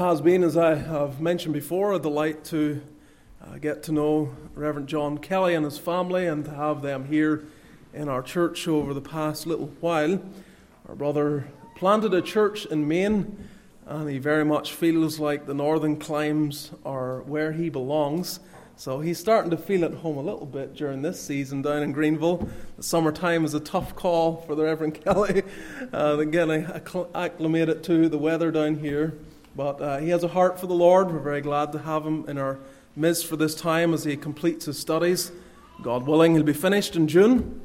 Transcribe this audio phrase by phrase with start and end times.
[0.00, 2.80] has been, as I have mentioned before, a delight to
[3.44, 7.44] uh, get to know Reverend John Kelly and his family and to have them here
[7.92, 10.18] in our church over the past little while.
[10.88, 13.46] Our brother planted a church in Maine,
[13.84, 18.40] and he very much feels like the northern climes are where he belongs.
[18.76, 21.92] So he's starting to feel at home a little bit during this season down in
[21.92, 22.48] Greenville.
[22.78, 25.42] The summertime is a tough call for the Reverend Kelly,
[25.92, 26.64] uh, getting
[27.14, 29.18] acclimated to the weather down here.
[29.56, 31.10] But uh, he has a heart for the Lord.
[31.10, 32.58] We're very glad to have him in our
[32.94, 35.32] midst for this time as he completes his studies.
[35.82, 37.60] God willing, he'll be finished in June,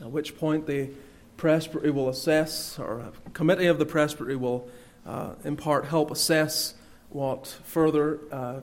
[0.00, 0.90] at which point the
[1.36, 4.68] presbytery will assess, or a committee of the presbytery will,
[5.06, 6.74] uh, in part, help assess
[7.08, 8.60] what further uh,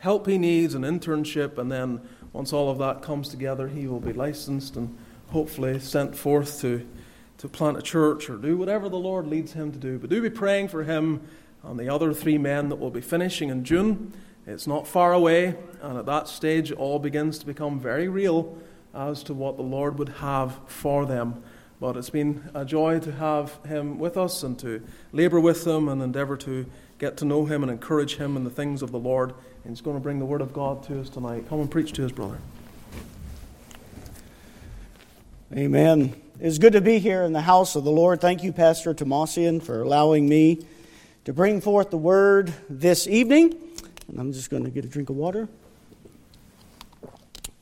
[0.00, 2.00] help he needs, an internship, and then
[2.32, 4.96] once all of that comes together, he will be licensed and
[5.28, 6.86] hopefully sent forth to,
[7.38, 9.98] to plant a church or do whatever the Lord leads him to do.
[9.98, 11.22] But do be praying for him
[11.66, 14.12] and the other three men that will be finishing in June.
[14.46, 18.58] It's not far away, and at that stage, all begins to become very real
[18.94, 21.42] as to what the Lord would have for them.
[21.80, 25.88] But it's been a joy to have him with us and to labor with him
[25.88, 26.66] and endeavor to
[26.98, 29.34] get to know him and encourage him in the things of the Lord.
[29.64, 31.48] And he's going to bring the word of God to us tonight.
[31.48, 32.38] Come and preach to his brother.
[35.56, 36.14] Amen.
[36.40, 38.20] It's good to be here in the house of the Lord.
[38.20, 40.66] Thank you, Pastor Tomasian, for allowing me
[41.24, 43.56] to bring forth the word this evening.
[44.08, 45.48] And I'm just going to get a drink of water.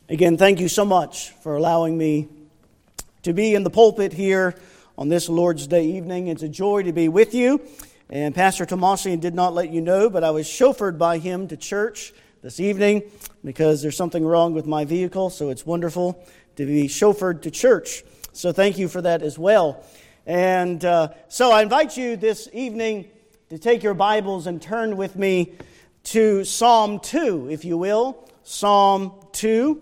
[0.09, 2.29] Again, thank you so much for allowing me
[3.23, 4.57] to be in the pulpit here
[4.99, 6.27] on this Lord's Day evening.
[6.27, 7.61] It's a joy to be with you.
[8.11, 11.57] And Pastor Tomasian did not let you know, but I was chauffeured by him to
[11.57, 13.05] church this evening
[13.45, 15.31] because there's something wrong with my vehicle.
[15.31, 16.23] So it's wonderful
[16.57, 18.03] to be chauffeured to church.
[18.33, 19.85] So thank you for that as well.
[20.27, 23.09] And uh, so I invite you this evening
[23.53, 25.53] to take your Bibles and turn with me
[26.05, 28.27] to Psalm 2, if you will.
[28.45, 29.79] Psalm 2.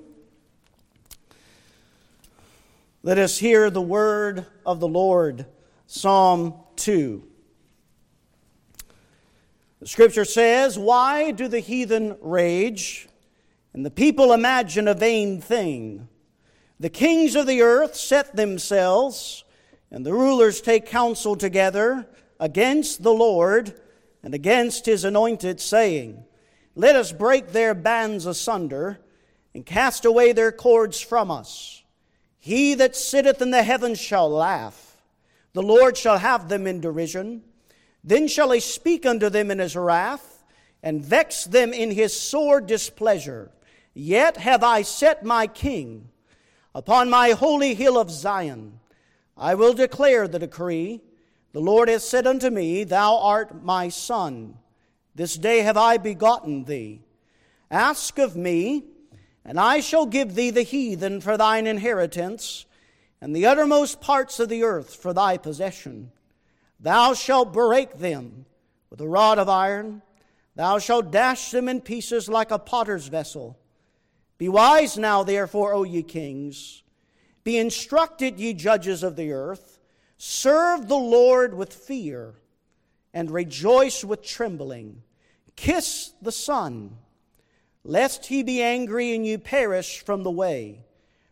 [3.04, 5.46] Let us hear the word of the Lord.
[5.86, 7.22] Psalm 2.
[9.78, 13.08] The scripture says, Why do the heathen rage
[13.72, 16.08] and the people imagine a vain thing?
[16.80, 19.44] The kings of the earth set themselves,
[19.92, 22.08] and the rulers take counsel together
[22.40, 23.78] against the Lord
[24.22, 26.24] and against his anointed, saying,
[26.74, 28.98] Let us break their bands asunder
[29.54, 31.84] and cast away their cords from us.
[32.38, 34.96] He that sitteth in the heavens shall laugh.
[35.52, 37.42] The Lord shall have them in derision.
[38.02, 40.42] Then shall he speak unto them in his wrath,
[40.82, 43.50] and vex them in his sore displeasure.
[43.92, 46.08] Yet have I set my king
[46.74, 48.80] upon my holy hill of Zion.
[49.36, 51.02] I will declare the decree.
[51.52, 54.56] The Lord has said unto me, Thou art my son.
[55.14, 57.02] This day have I begotten thee.
[57.70, 58.84] Ask of me,
[59.44, 62.66] and I shall give thee the heathen for thine inheritance,
[63.20, 66.12] and the uttermost parts of the earth for thy possession.
[66.78, 68.46] Thou shalt break them
[68.88, 70.02] with a rod of iron.
[70.54, 73.58] Thou shalt dash them in pieces like a potter's vessel.
[74.38, 76.82] Be wise now, therefore, O ye kings.
[77.44, 79.69] Be instructed, ye judges of the earth.
[80.22, 82.34] Serve the Lord with fear
[83.14, 85.02] and rejoice with trembling.
[85.56, 86.98] Kiss the Son,
[87.84, 90.84] lest he be angry and you perish from the way,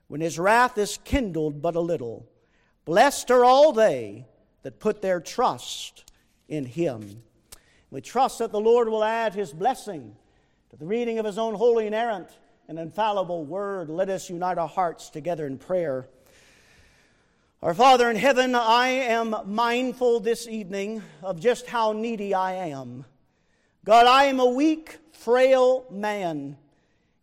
[0.07, 2.31] when his wrath is kindled but a little.
[2.87, 4.25] Blessed are all they
[4.63, 6.11] that put their trust
[6.49, 7.23] in him.
[7.91, 10.17] We trust that the Lord will add his blessing
[10.71, 12.31] to the reading of his own holy, inerrant,
[12.69, 13.91] and infallible word.
[13.91, 16.09] Let us unite our hearts together in prayer.
[17.61, 23.05] Our Father in heaven, I am mindful this evening of just how needy I am.
[23.85, 26.57] God, I am a weak, frail man.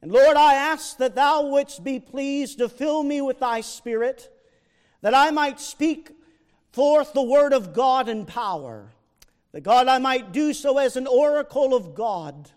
[0.01, 4.29] And Lord, I ask that Thou wouldst be pleased to fill me with Thy Spirit,
[4.99, 6.11] that I might speak
[6.73, 8.91] forth the Word of God in power,
[9.53, 12.51] that God, I might do so as an oracle of God.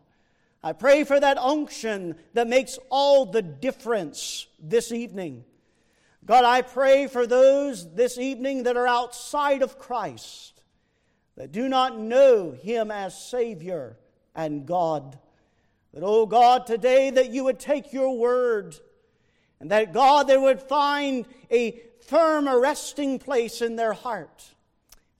[0.64, 5.44] I pray for that unction that makes all the difference this evening.
[6.29, 10.61] God, I pray for those this evening that are outside of Christ,
[11.39, 13.97] that do not know Him as Savior
[14.35, 15.19] and God.
[15.95, 18.77] That, oh God, today that you would take your word
[19.59, 24.51] and that, God, they would find a firm, arresting place in their heart.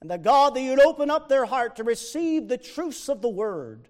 [0.01, 3.29] And that, God, that you'd open up their heart to receive the truths of the
[3.29, 3.87] word.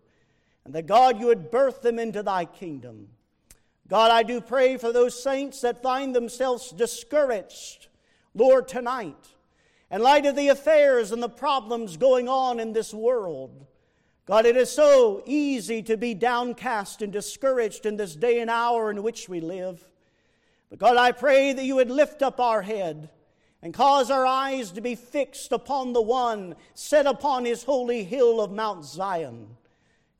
[0.63, 3.09] And that, God, you would birth them into thy kingdom.
[3.89, 7.87] God, I do pray for those saints that find themselves discouraged,
[8.35, 9.27] Lord, tonight,
[9.89, 13.65] in light of the affairs and the problems going on in this world.
[14.27, 18.91] God, it is so easy to be downcast and discouraged in this day and hour
[18.91, 19.83] in which we live.
[20.69, 23.09] But God, I pray that you would lift up our head
[23.63, 28.39] and cause our eyes to be fixed upon the one set upon his holy hill
[28.39, 29.57] of Mount Zion.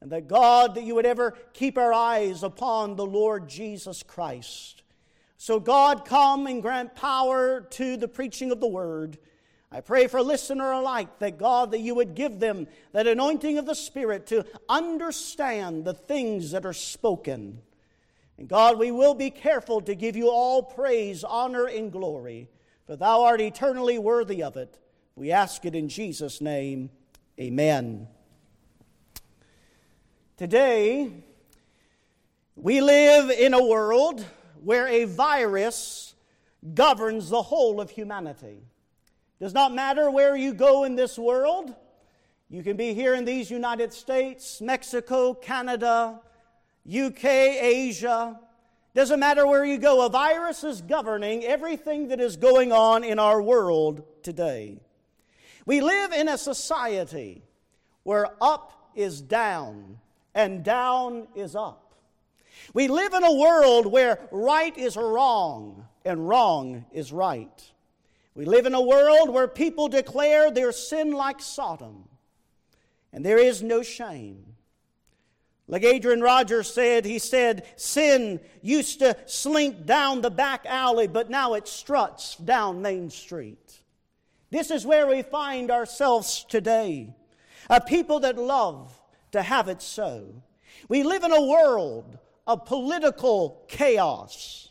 [0.01, 4.83] And that God, that you would ever keep our eyes upon the Lord Jesus Christ.
[5.37, 9.17] So, God, come and grant power to the preaching of the word.
[9.71, 13.65] I pray for listener alike that God, that you would give them that anointing of
[13.65, 17.61] the Spirit to understand the things that are spoken.
[18.37, 22.49] And God, we will be careful to give you all praise, honor, and glory,
[22.87, 24.79] for thou art eternally worthy of it.
[25.15, 26.89] We ask it in Jesus' name.
[27.39, 28.07] Amen.
[30.39, 31.11] Today,
[32.55, 34.23] we live in a world
[34.63, 36.15] where a virus
[36.73, 38.61] governs the whole of humanity.
[39.41, 41.75] Does not matter where you go in this world.
[42.49, 46.21] You can be here in these United States, Mexico, Canada,
[46.89, 48.39] UK, Asia.
[48.95, 53.19] Doesn't matter where you go, a virus is governing everything that is going on in
[53.19, 54.79] our world today.
[55.65, 57.43] We live in a society
[58.03, 59.99] where up is down
[60.33, 61.93] and down is up.
[62.73, 67.71] We live in a world where right is wrong and wrong is right.
[68.35, 72.07] We live in a world where people declare their sin like Sodom,
[73.11, 74.45] and there is no shame.
[75.67, 81.29] Like Adrian Rogers said, he said, sin used to slink down the back alley, but
[81.29, 83.81] now it struts down Main Street.
[84.49, 87.13] This is where we find ourselves today
[87.69, 88.98] a people that love
[89.31, 90.41] to have it so.
[90.87, 92.17] We live in a world
[92.47, 94.69] of political chaos.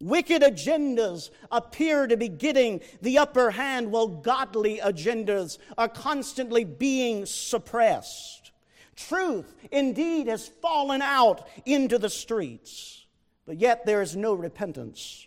[0.00, 7.24] Wicked agendas appear to be getting the upper hand while godly agendas are constantly being
[7.24, 8.50] suppressed.
[8.96, 13.06] Truth indeed has fallen out into the streets,
[13.46, 15.26] but yet there is no repentance.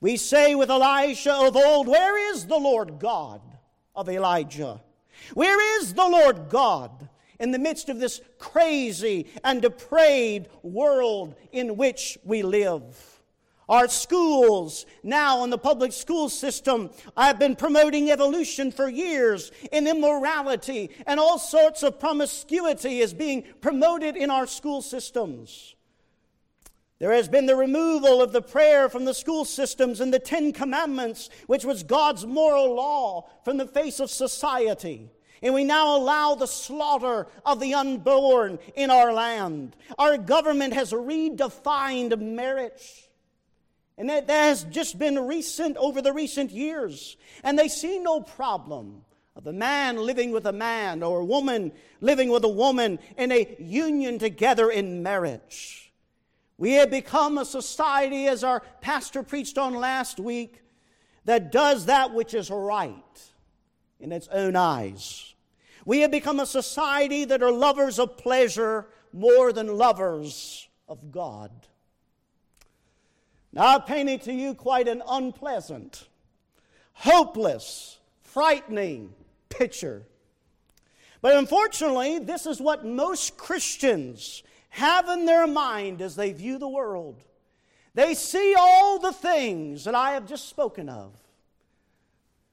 [0.00, 3.40] We say with Elisha of old, Where is the Lord God
[3.96, 4.82] of Elijah?
[5.32, 7.08] Where is the Lord God
[7.40, 13.20] in the midst of this crazy and depraved world in which we live.
[13.68, 19.88] Our schools, now in the public school system, I've been promoting evolution for years, and
[19.88, 25.73] immorality and all sorts of promiscuity is being promoted in our school systems.
[27.00, 30.52] There has been the removal of the prayer from the school systems and the Ten
[30.52, 35.10] Commandments, which was God's moral law, from the face of society.
[35.42, 39.76] And we now allow the slaughter of the unborn in our land.
[39.98, 43.10] Our government has redefined marriage.
[43.98, 47.16] And that, has just been recent over the recent years.
[47.42, 49.04] And they see no problem
[49.36, 53.32] of a man living with a man or a woman living with a woman in
[53.32, 55.83] a union together in marriage.
[56.56, 60.62] We have become a society, as our pastor preached on last week,
[61.24, 63.32] that does that which is right
[63.98, 65.34] in its own eyes.
[65.84, 71.50] We have become a society that are lovers of pleasure more than lovers of God.
[73.52, 76.08] Now, I've painted to you quite an unpleasant,
[76.92, 79.14] hopeless, frightening
[79.48, 80.02] picture.
[81.20, 84.42] But unfortunately, this is what most Christians
[84.74, 87.22] have in their mind as they view the world.
[87.94, 91.12] They see all the things that I have just spoken of.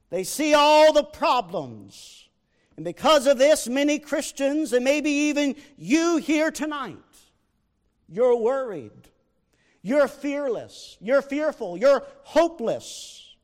[0.08, 2.28] They see all the problems.
[2.76, 6.96] And because of this, many Christians, and maybe even you here tonight,
[8.08, 8.92] you're worried.
[9.82, 10.96] You're fearless.
[11.00, 11.76] You're fearful.
[11.76, 13.34] You're hopeless.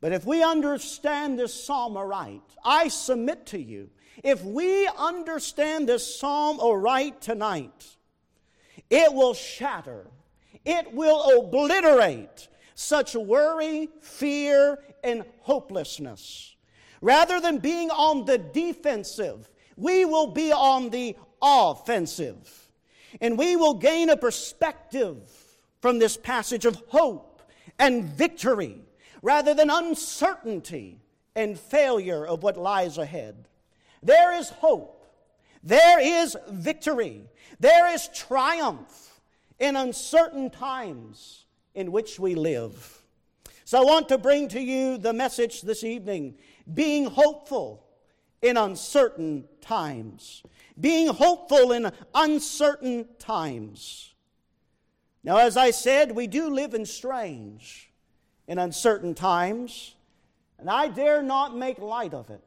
[0.00, 3.90] But if we understand this psalm aright, I submit to you,
[4.22, 7.96] if we understand this psalm aright tonight,
[8.90, 10.06] it will shatter,
[10.64, 16.56] it will obliterate such worry, fear, and hopelessness.
[17.00, 22.68] Rather than being on the defensive, we will be on the offensive.
[23.20, 25.18] And we will gain a perspective
[25.80, 27.42] from this passage of hope
[27.78, 28.80] and victory
[29.22, 31.00] rather than uncertainty
[31.36, 33.48] and failure of what lies ahead.
[34.04, 35.06] There is hope.
[35.62, 37.22] There is victory.
[37.58, 39.20] There is triumph
[39.58, 43.02] in uncertain times in which we live.
[43.64, 46.36] So I want to bring to you the message this evening
[46.72, 47.86] being hopeful
[48.42, 50.42] in uncertain times.
[50.78, 54.12] Being hopeful in uncertain times.
[55.22, 57.90] Now, as I said, we do live in strange,
[58.46, 59.94] in uncertain times,
[60.58, 62.44] and I dare not make light of it.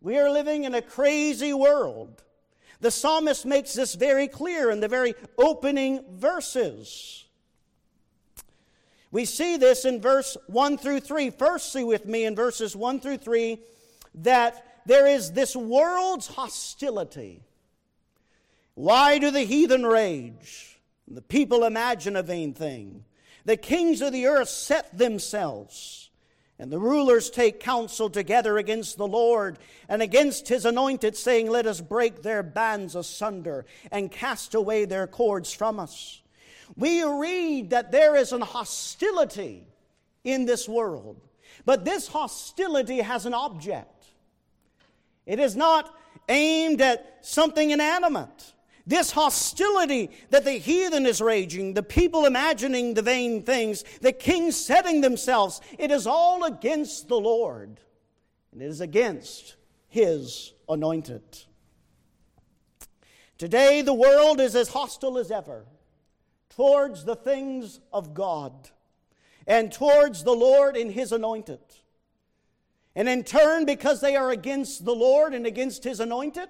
[0.00, 2.22] We are living in a crazy world.
[2.80, 7.26] The psalmist makes this very clear in the very opening verses.
[9.10, 11.30] We see this in verse 1 through 3.
[11.30, 13.58] First, see with me in verses 1 through 3
[14.16, 17.42] that there is this world's hostility.
[18.74, 20.80] Why do the heathen rage?
[21.06, 23.04] The people imagine a vain thing.
[23.44, 26.09] The kings of the earth set themselves.
[26.60, 31.66] And the rulers take counsel together against the Lord and against his anointed, saying, Let
[31.66, 36.20] us break their bands asunder and cast away their cords from us.
[36.76, 39.64] We read that there is an hostility
[40.22, 41.16] in this world,
[41.64, 44.04] but this hostility has an object.
[45.24, 45.96] It is not
[46.28, 48.52] aimed at something inanimate.
[48.86, 54.56] This hostility that the heathen is raging, the people imagining the vain things, the kings
[54.56, 57.80] setting themselves, it is all against the Lord.
[58.52, 59.56] And it is against
[59.88, 61.22] his anointed.
[63.38, 65.66] Today, the world is as hostile as ever
[66.50, 68.70] towards the things of God
[69.46, 71.60] and towards the Lord and his anointed.
[72.94, 76.48] And in turn, because they are against the Lord and against his anointed,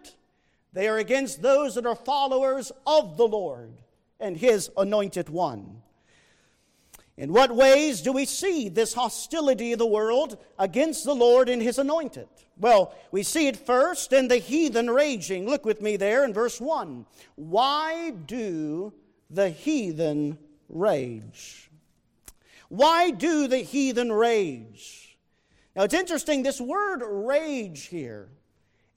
[0.72, 3.72] they are against those that are followers of the Lord
[4.18, 5.82] and His anointed one.
[7.16, 11.60] In what ways do we see this hostility of the world against the Lord and
[11.60, 12.28] His anointed?
[12.58, 15.46] Well, we see it first in the heathen raging.
[15.46, 17.04] Look with me there in verse 1.
[17.36, 18.92] Why do
[19.28, 21.70] the heathen rage?
[22.68, 25.18] Why do the heathen rage?
[25.74, 28.28] Now it's interesting, this word rage here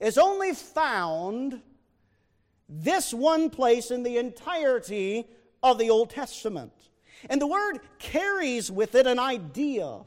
[0.04, 1.62] is only found
[2.68, 5.26] this one place in the entirety
[5.62, 6.72] of the Old Testament.
[7.30, 10.00] And the word carries with it an idea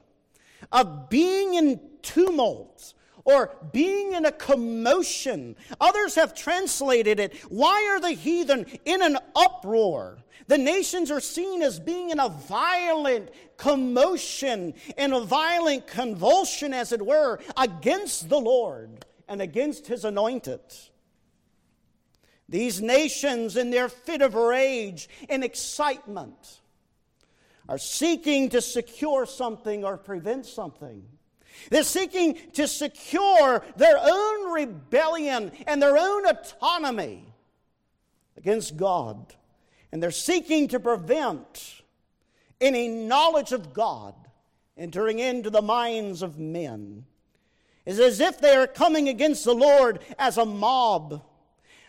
[0.72, 2.94] of being in tumult
[3.26, 5.56] or being in a commotion.
[5.82, 10.20] Others have translated it, why are the heathen in an uproar?
[10.46, 16.92] The nations are seen as being in a violent commotion, in a violent convulsion, as
[16.92, 20.62] it were, against the Lord and against his anointed.
[22.50, 26.62] These nations, in their fit of rage and excitement,
[27.68, 31.04] are seeking to secure something or prevent something.
[31.70, 37.26] They're seeking to secure their own rebellion and their own autonomy
[38.38, 39.34] against God.
[39.92, 41.82] And they're seeking to prevent
[42.62, 44.14] any knowledge of God
[44.78, 47.06] entering into the minds of men.
[47.88, 51.24] It's as if they are coming against the Lord as a mob.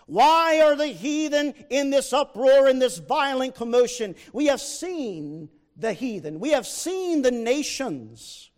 [0.07, 4.15] Why are the heathen in this uproar, in this violent commotion?
[4.33, 8.51] We have seen the heathen, we have seen the nations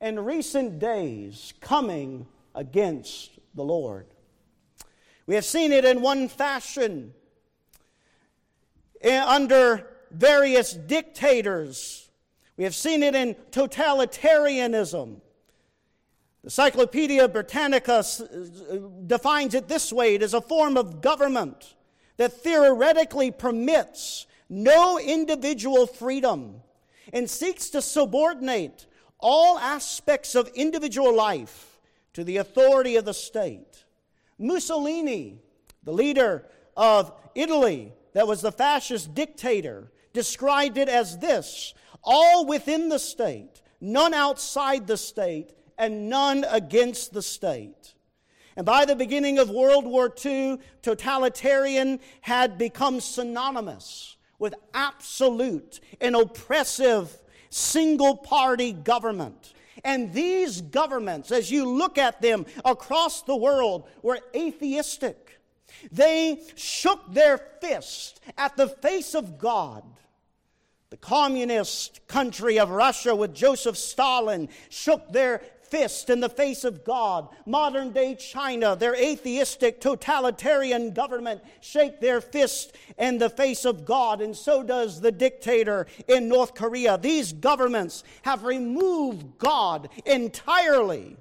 [0.00, 4.06] in recent days coming against the Lord.
[5.26, 7.14] We have seen it in one fashion
[9.00, 12.10] eh, under various dictators.
[12.56, 15.21] We have seen it in totalitarianism.
[16.42, 21.74] The Encyclopedia Britannica uh, defines it this way it is a form of government
[22.16, 26.62] that theoretically permits no individual freedom
[27.12, 28.86] and seeks to subordinate
[29.18, 31.80] all aspects of individual life
[32.12, 33.84] to the authority of the state.
[34.36, 35.38] Mussolini,
[35.84, 36.44] the leader
[36.76, 41.72] of Italy, that was the fascist dictator, described it as this
[42.02, 47.94] all within the state, none outside the state, and none against the state.
[48.56, 56.14] And by the beginning of World War II, totalitarian had become synonymous with absolute and
[56.14, 57.16] oppressive
[57.48, 59.54] single party government.
[59.84, 65.40] And these governments, as you look at them across the world, were atheistic.
[65.90, 69.84] They shook their fist at the face of God
[70.92, 75.40] the communist country of Russia with Joseph Stalin shook their
[75.72, 77.28] fist in the face of God.
[77.46, 84.20] Modern day China, their atheistic totalitarian government, shake their fist in the face of God,
[84.20, 86.98] and so does the dictator in North Korea.
[86.98, 91.16] These governments have removed God entirely,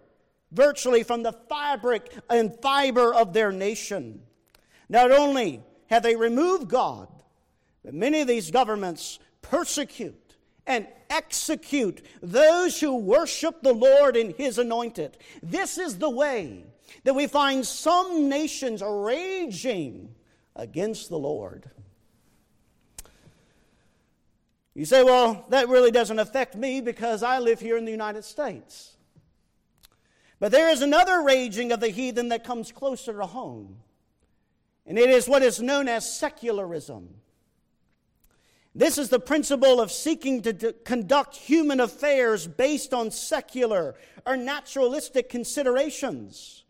[0.51, 4.21] virtually from the fabric and fiber of their nation.
[4.89, 7.07] Not only have they removed God,
[7.85, 10.35] but many of these governments persecute
[10.67, 15.17] and execute those who worship the Lord and His anointed.
[15.43, 16.65] This is the way
[17.03, 20.15] that we find some nations raging
[20.55, 21.69] against the Lord.
[24.73, 28.23] You say, well, that really doesn't affect me because I live here in the United
[28.23, 28.95] States.
[30.39, 33.77] But there is another raging of the heathen that comes closer to home,
[34.87, 37.09] and it is what is known as secularism.
[38.73, 44.37] This is the principle of seeking to d- conduct human affairs based on secular or
[44.37, 46.63] naturalistic considerations.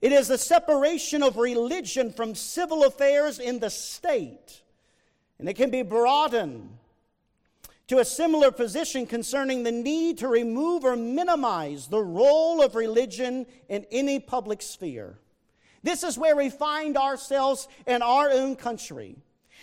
[0.00, 4.62] It is the separation of religion from civil affairs in the state.
[5.38, 6.78] And it can be broadened
[7.88, 13.46] to a similar position concerning the need to remove or minimize the role of religion
[13.68, 15.18] in any public sphere.
[15.82, 19.16] This is where we find ourselves in our own country.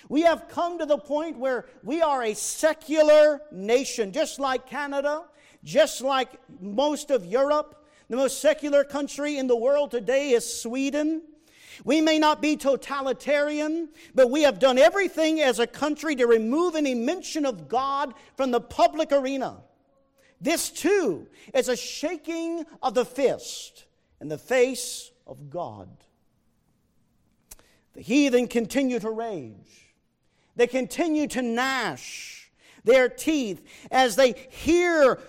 [0.09, 5.23] We have come to the point where we are a secular nation, just like Canada,
[5.63, 6.29] just like
[6.59, 7.87] most of Europe.
[8.09, 11.21] The most secular country in the world today is Sweden.
[11.83, 16.75] We may not be totalitarian, but we have done everything as a country to remove
[16.75, 19.61] any mention of God from the public arena.
[20.41, 23.85] This too is a shaking of the fist
[24.19, 25.89] in the face of God.
[27.93, 29.90] The heathen continue to rage.
[30.55, 32.51] They continue to gnash
[32.83, 35.19] their teeth as they hear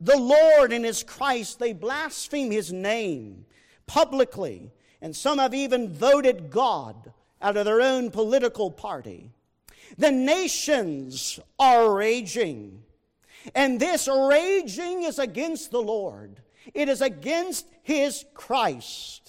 [0.00, 1.58] the Lord and His Christ.
[1.58, 3.46] They blaspheme His name
[3.86, 9.30] publicly, and some have even voted God out of their own political party.
[9.98, 12.82] The nations are raging,
[13.54, 16.40] and this raging is against the Lord,
[16.72, 19.21] it is against His Christ.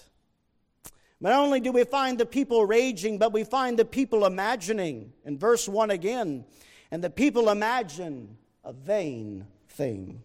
[1.24, 5.14] Not only do we find the people raging, but we find the people imagining.
[5.24, 6.44] In verse 1 again,
[6.92, 10.22] and the people imagine a vain thing.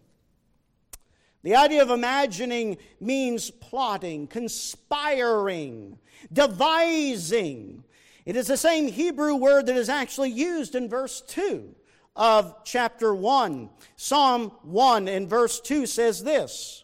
[1.41, 5.97] The idea of imagining means plotting, conspiring,
[6.33, 7.85] devising.
[8.25, 11.75] It is the same Hebrew word that is actually used in verse 2
[12.17, 13.69] of chapter 1.
[13.95, 16.83] Psalm 1 in verse 2 says this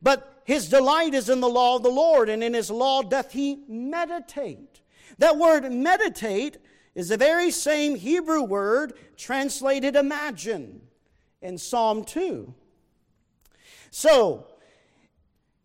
[0.00, 3.32] But his delight is in the law of the Lord, and in his law doth
[3.32, 4.80] he meditate.
[5.18, 6.58] That word meditate
[6.94, 10.82] is the very same Hebrew word translated imagine
[11.40, 12.54] in Psalm 2.
[13.90, 14.46] So,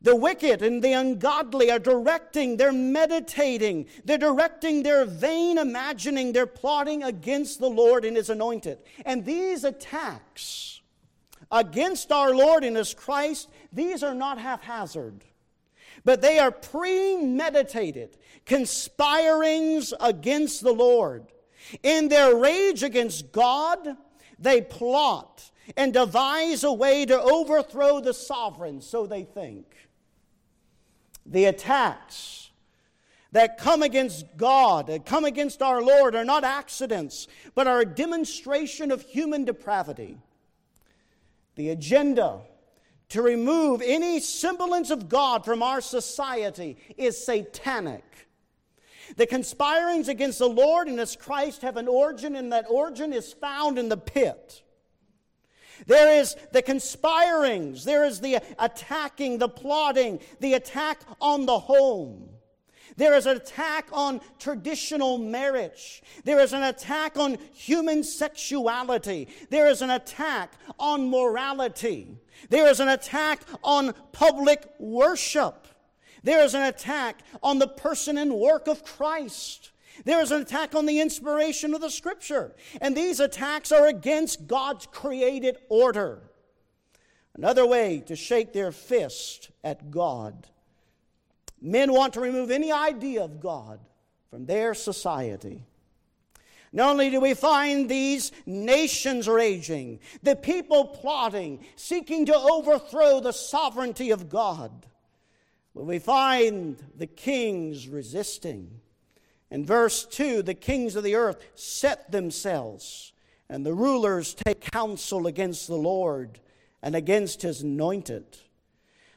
[0.01, 6.45] the wicked and the ungodly are directing, they're meditating, they're directing their vain imagining, they're
[6.45, 8.77] plotting against the Lord and His anointed.
[9.05, 10.81] And these attacks
[11.51, 15.23] against our Lord and His Christ, these are not haphazard,
[16.03, 21.25] but they are premeditated conspirings against the Lord.
[21.83, 23.97] In their rage against God,
[24.39, 29.65] they plot and devise a way to overthrow the sovereign, so they think.
[31.25, 32.51] The attacks
[33.33, 37.85] that come against God, that come against our Lord, are not accidents, but are a
[37.85, 40.17] demonstration of human depravity.
[41.55, 42.39] The agenda
[43.09, 48.03] to remove any semblance of God from our society is satanic.
[49.15, 53.31] The conspirings against the Lord and His Christ have an origin, and that origin is
[53.31, 54.61] found in the pit.
[55.85, 62.29] There is the conspirings, there is the attacking, the plotting, the attack on the home.
[62.97, 66.01] There is an attack on traditional marriage.
[66.23, 69.27] There is an attack on human sexuality.
[69.51, 72.17] There is an attack on morality.
[72.49, 75.67] There is an attack on public worship.
[76.23, 79.71] There is an attack on the person and work of Christ.
[80.05, 82.55] There is an attack on the inspiration of the Scripture.
[82.81, 86.21] And these attacks are against God's created order.
[87.35, 90.47] Another way to shake their fist at God
[91.61, 93.79] Men want to remove any idea of God
[94.29, 95.63] from their society.
[96.73, 103.31] Not only do we find these nations raging, the people plotting, seeking to overthrow the
[103.31, 104.85] sovereignty of God,
[105.73, 108.81] but we find the kings resisting.
[109.49, 113.13] In verse 2, the kings of the earth set themselves,
[113.49, 116.39] and the rulers take counsel against the Lord
[116.81, 118.25] and against his anointed.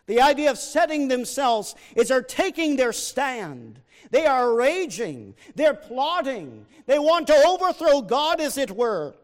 [0.06, 3.80] The idea of setting themselves is they're taking their stand.
[4.10, 5.34] They are raging.
[5.54, 6.66] They're plotting.
[6.86, 9.14] They want to overthrow God, as it were.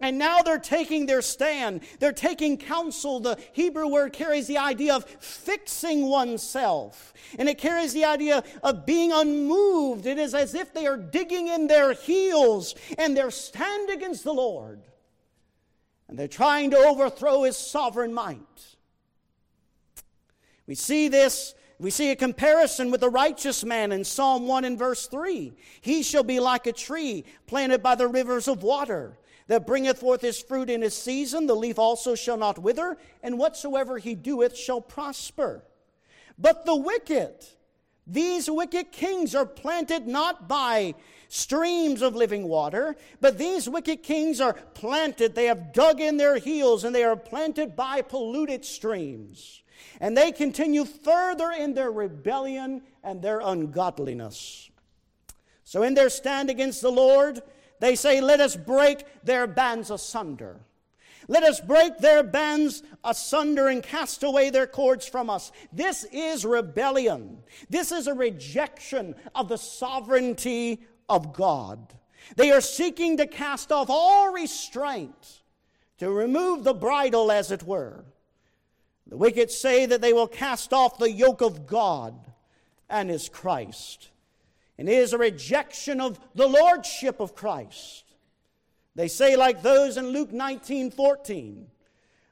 [0.00, 1.82] And now they're taking their stand.
[2.00, 3.20] They're taking counsel.
[3.20, 7.14] The Hebrew word carries the idea of fixing oneself.
[7.38, 10.06] And it carries the idea of being unmoved.
[10.06, 14.34] It is as if they are digging in their heels and they're stand against the
[14.34, 14.80] Lord.
[16.08, 18.38] And they're trying to overthrow his sovereign might.
[20.66, 24.78] We see this, we see a comparison with the righteous man in Psalm 1 and
[24.78, 25.52] verse 3.
[25.82, 29.18] He shall be like a tree planted by the rivers of water
[29.48, 31.46] that bringeth forth his fruit in his season.
[31.46, 35.62] The leaf also shall not wither, and whatsoever he doeth shall prosper.
[36.38, 37.44] But the wicked,
[38.06, 40.94] these wicked kings are planted not by
[41.28, 46.38] streams of living water, but these wicked kings are planted, they have dug in their
[46.38, 49.60] heels, and they are planted by polluted streams.
[50.00, 54.70] And they continue further in their rebellion and their ungodliness.
[55.64, 57.42] So, in their stand against the Lord,
[57.80, 60.60] they say, Let us break their bands asunder.
[61.26, 65.52] Let us break their bands asunder and cast away their cords from us.
[65.72, 67.38] This is rebellion.
[67.70, 71.94] This is a rejection of the sovereignty of God.
[72.36, 75.42] They are seeking to cast off all restraint,
[75.98, 78.04] to remove the bridle, as it were.
[79.06, 82.14] The wicked say that they will cast off the yoke of God
[82.88, 84.10] and his Christ.
[84.78, 88.04] And it is a rejection of the lordship of Christ.
[88.94, 91.66] They say, like those in Luke 19 14,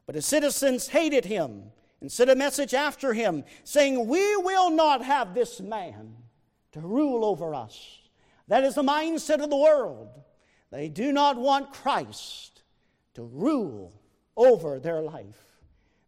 [0.07, 1.65] but the citizens hated him
[2.01, 6.17] and sent a message after him, saying, We will not have this man
[6.73, 8.01] to rule over us.
[8.49, 10.09] That is the mindset of the world.
[10.71, 12.63] They do not want Christ
[13.15, 13.93] to rule
[14.37, 15.52] over their life.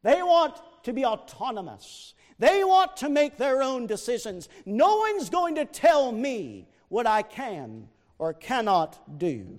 [0.04, 2.12] They want to be autonomous.
[2.38, 4.48] They want to make their own decisions.
[4.66, 7.88] No one's going to tell me what I can
[8.18, 9.58] or cannot do.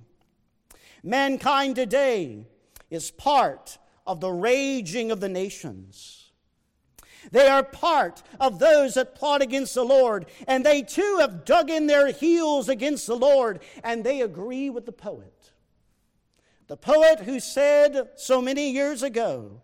[1.03, 2.45] Mankind today
[2.89, 6.31] is part of the raging of the nations.
[7.31, 11.71] They are part of those that plot against the Lord, and they too have dug
[11.71, 15.51] in their heels against the Lord, and they agree with the poet.
[16.67, 19.61] The poet who said so many years ago,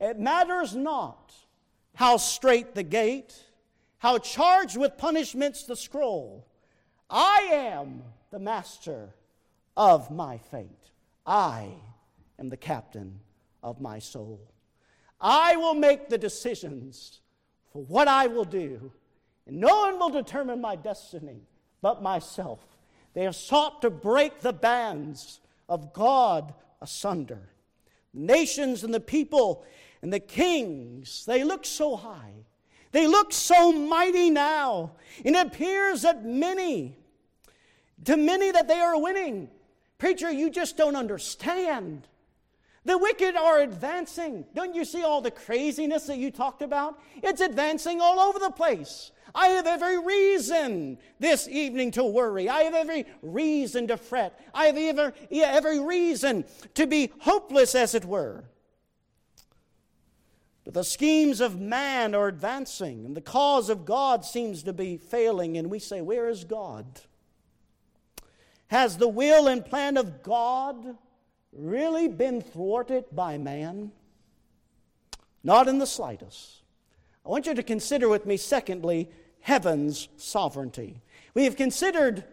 [0.00, 1.34] It matters not
[1.94, 3.34] how straight the gate,
[3.98, 6.46] how charged with punishments the scroll.
[7.10, 9.14] I am the master
[9.76, 10.90] of my fate.
[11.26, 11.70] I
[12.38, 13.20] am the captain
[13.62, 14.40] of my soul.
[15.20, 17.20] I will make the decisions
[17.72, 18.92] for what I will do,
[19.46, 21.42] and no one will determine my destiny
[21.82, 22.60] but myself.
[23.14, 27.50] They have sought to break the bands of God asunder.
[28.14, 29.64] Nations and the people
[30.02, 32.44] and the kings, they look so high.
[32.92, 34.92] They look so mighty now.
[35.24, 36.96] And it appears that many,
[38.04, 39.50] to many, that they are winning.
[39.98, 42.06] Preacher, you just don't understand.
[42.84, 44.46] The wicked are advancing.
[44.54, 46.98] Don't you see all the craziness that you talked about?
[47.22, 49.10] It's advancing all over the place.
[49.34, 52.48] I have every reason this evening to worry.
[52.48, 54.40] I have every reason to fret.
[54.54, 58.44] I have every, every reason to be hopeless, as it were.
[60.68, 64.98] But the schemes of man are advancing, and the cause of God seems to be
[64.98, 66.84] failing, and we say, Where is God?
[68.66, 70.98] Has the will and plan of God
[71.54, 73.92] really been thwarted by man?
[75.42, 76.60] Not in the slightest.
[77.24, 79.08] I want you to consider with me, secondly,
[79.40, 81.00] heaven's sovereignty.
[81.32, 82.24] We have considered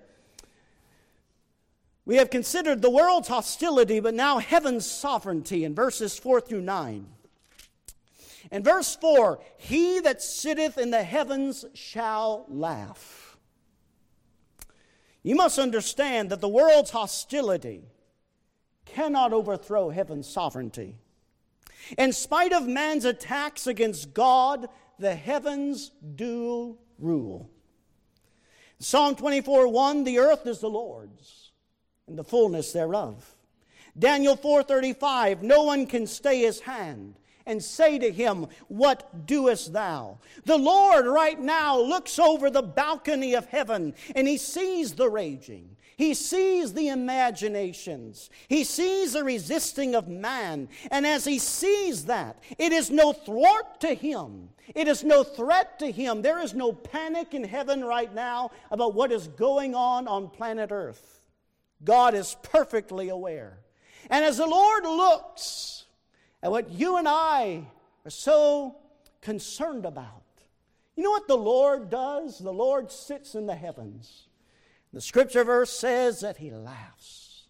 [2.04, 7.15] we have considered the world's hostility, but now heaven's sovereignty in verses 4 through 9.
[8.52, 13.38] In verse 4, he that sitteth in the heavens shall laugh.
[15.24, 17.90] You must understand that the world's hostility
[18.86, 20.98] cannot overthrow heaven's sovereignty.
[21.98, 27.50] In spite of man's attacks against God, the heavens do rule.
[28.80, 31.52] Psalm 24 1 The earth is the Lord's,
[32.08, 33.36] and the fullness thereof.
[33.98, 40.20] Daniel 4:35 No one can stay his hand and say to him, What doest thou?
[40.46, 45.76] The Lord right now looks over the balcony of heaven and he sees the raging.
[45.98, 48.30] He sees the imaginations.
[48.50, 50.68] He sees the resisting of man.
[50.92, 54.50] And as he sees that, it is no thwart to him.
[54.74, 56.22] It is no threat to him.
[56.22, 60.72] There is no panic in heaven right now about what is going on on planet
[60.72, 61.22] Earth.
[61.84, 63.60] God is perfectly aware.
[64.10, 65.85] And as the Lord looks,
[66.46, 67.64] and what you and I
[68.06, 68.76] are so
[69.20, 70.22] concerned about.
[70.96, 72.38] You know what the Lord does?
[72.38, 74.28] The Lord sits in the heavens.
[74.94, 77.46] The scripture verse says that he laughs.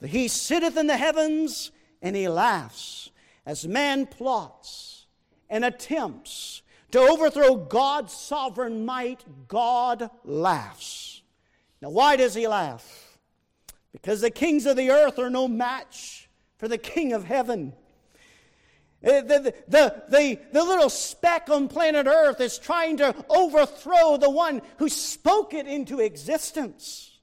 [0.00, 1.72] That he sitteth in the heavens
[2.02, 3.10] and he laughs
[3.46, 5.06] as man plots
[5.48, 9.24] and attempts to overthrow God's sovereign might.
[9.48, 11.22] God laughs.
[11.80, 13.18] Now, why does he laugh?
[13.90, 16.23] Because the kings of the earth are no match
[16.64, 17.74] for the King of heaven.
[19.06, 24.30] Uh, the, the, the, the, little speck on planet Earth is trying to overthrow the
[24.30, 27.18] one who spoke it into existence.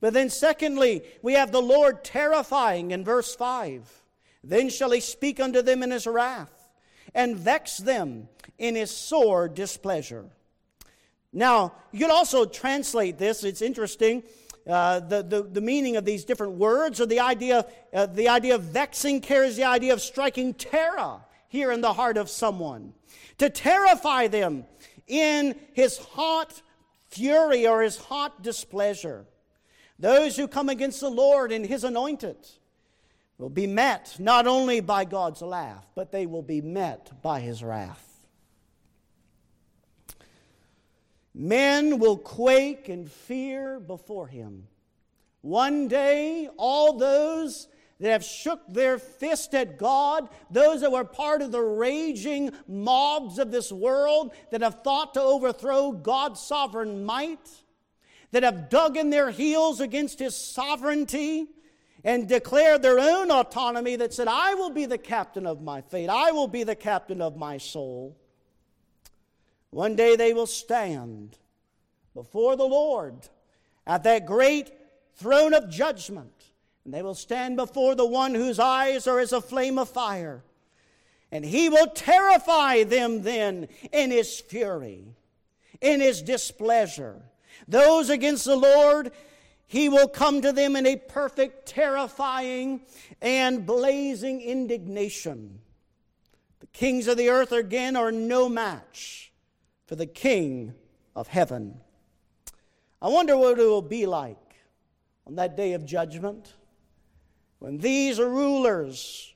[0.00, 4.02] But then, secondly, we have the Lord terrifying in verse 5.
[4.48, 6.52] Then shall he speak unto them in his wrath
[7.14, 8.28] and vex them
[8.58, 10.24] in his sore displeasure.
[11.32, 14.22] Now, you can also translate this, it's interesting.
[14.66, 18.54] Uh, the, the, the meaning of these different words or the idea, uh, the idea
[18.54, 22.92] of vexing carries the idea of striking terror here in the heart of someone.
[23.38, 24.64] To terrify them
[25.06, 26.62] in his hot
[27.08, 29.26] fury or his hot displeasure.
[29.98, 32.36] Those who come against the Lord and his anointed
[33.38, 37.62] will be met not only by God's laugh, but they will be met by his
[37.62, 38.02] wrath.
[41.34, 44.68] Men will quake and fear before him.
[45.42, 47.68] One day, all those
[48.00, 53.38] that have shook their fist at God, those that were part of the raging mobs
[53.38, 57.48] of this world that have thought to overthrow God's sovereign might,
[58.32, 61.48] that have dug in their heels against his sovereignty,
[62.06, 66.08] and declared their own autonomy that said, I will be the captain of my fate,
[66.08, 68.16] I will be the captain of my soul.
[69.70, 71.36] One day they will stand
[72.14, 73.28] before the Lord
[73.88, 74.70] at that great
[75.16, 76.32] throne of judgment,
[76.84, 80.44] and they will stand before the one whose eyes are as a flame of fire.
[81.32, 85.08] And he will terrify them then in his fury,
[85.80, 87.20] in his displeasure.
[87.66, 89.10] Those against the Lord,
[89.66, 92.80] he will come to them in a perfect, terrifying,
[93.20, 95.58] and blazing indignation.
[96.60, 99.32] The kings of the earth again are no match
[99.86, 100.74] for the King
[101.14, 101.80] of heaven.
[103.02, 104.54] I wonder what it will be like
[105.26, 106.54] on that day of judgment
[107.58, 109.34] when these rulers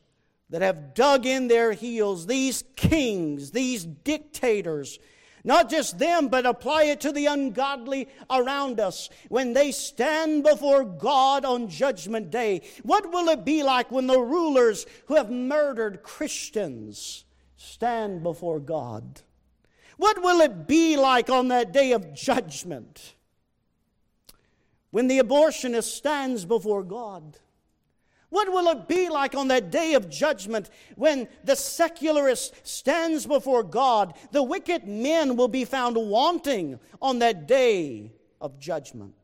[0.51, 4.99] that have dug in their heels, these kings, these dictators,
[5.45, 10.85] not just them, but apply it to the ungodly around us when they stand before
[10.85, 12.63] God on Judgment Day.
[12.83, 17.25] What will it be like when the rulers who have murdered Christians
[17.57, 19.23] stand before God?
[19.97, 23.15] What will it be like on that day of judgment
[24.91, 27.39] when the abortionist stands before God?
[28.31, 33.65] What will it be like on that day of judgment when the secularist stands before
[33.65, 34.15] God?
[34.31, 39.15] The wicked men will be found wanting on that day of judgment.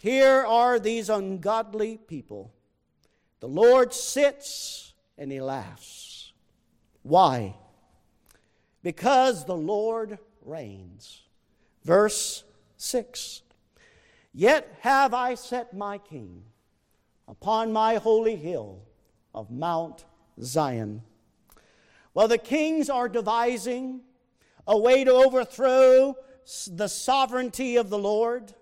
[0.00, 2.54] Here are these ungodly people.
[3.40, 6.32] The Lord sits and he laughs.
[7.02, 7.56] Why?
[8.84, 11.22] Because the Lord reigns.
[11.82, 12.44] Verse
[12.76, 13.42] 6
[14.32, 16.44] Yet have I set my king
[17.28, 18.82] upon my holy hill
[19.34, 20.04] of Mount
[20.40, 21.02] Zion.
[22.12, 24.00] While the kings are devising
[24.66, 26.16] a way to overthrow
[26.68, 28.54] the sovereignty of the Lord,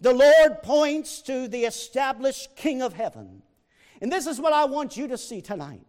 [0.00, 3.42] the Lord points to the established King of heaven.
[4.00, 5.80] And this is what I want you to see tonight.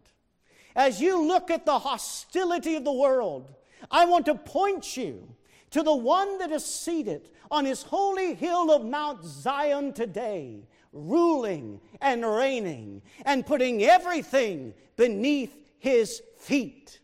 [0.76, 3.54] As you look at the hostility of the world,
[3.92, 5.36] I want to point you
[5.72, 11.80] to the one that is seated on his holy hill of Mount Zion today, ruling
[12.02, 17.00] and reigning and putting everything beneath his feet.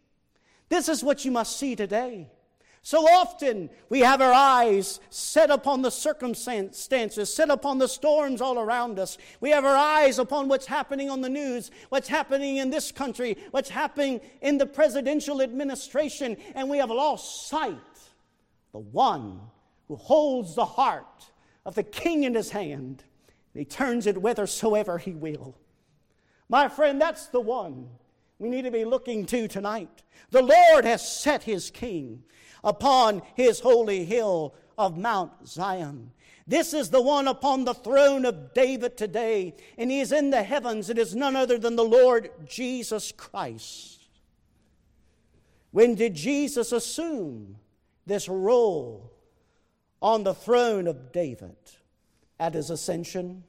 [0.70, 2.30] This is what you must see today.
[2.82, 8.60] So often we have our eyes set upon the circumstances, set upon the storms all
[8.60, 9.18] around us.
[9.42, 13.38] We have our eyes upon what's happening on the news, what's happening in this country,
[13.50, 17.76] what's happening in the presidential administration, and we have lost sight
[18.72, 19.40] the one
[19.88, 21.32] who holds the heart
[21.66, 23.04] of the king in his hand.
[23.56, 25.58] He turns it whithersoever he will.
[26.50, 27.90] My friend, that's the one
[28.38, 30.04] we need to be looking to tonight.
[30.32, 32.24] The Lord has set his king
[32.64, 36.12] upon his holy hill of Mount Zion.
[36.46, 40.44] This is the one upon the throne of David today, and he is in the
[40.44, 40.90] heavens.
[40.90, 44.04] It is none other than the Lord Jesus Christ.
[45.72, 47.56] When did Jesus assume
[48.06, 49.12] this role
[50.02, 51.56] on the throne of David?
[52.40, 53.44] At his ascension?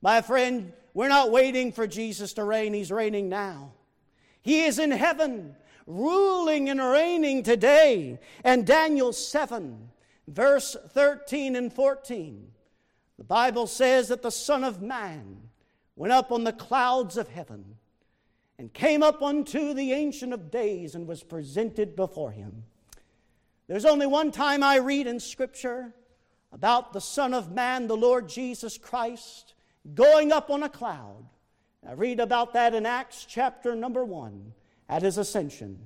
[0.00, 3.72] My friend, we're not waiting for Jesus to reign, he's reigning now.
[4.42, 5.54] He is in heaven
[5.86, 8.18] ruling and reigning today.
[8.44, 9.88] And Daniel 7,
[10.28, 12.48] verse 13 and 14,
[13.18, 15.48] the Bible says that the Son of Man
[15.96, 17.76] went up on the clouds of heaven
[18.58, 22.64] and came up unto the Ancient of Days and was presented before him.
[23.68, 25.94] There's only one time I read in Scripture
[26.52, 29.54] about the Son of Man, the Lord Jesus Christ,
[29.94, 31.24] going up on a cloud.
[31.86, 34.52] I read about that in Acts chapter number 1
[34.88, 35.78] at his ascension.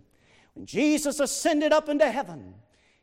[0.55, 2.55] When Jesus ascended up into heaven,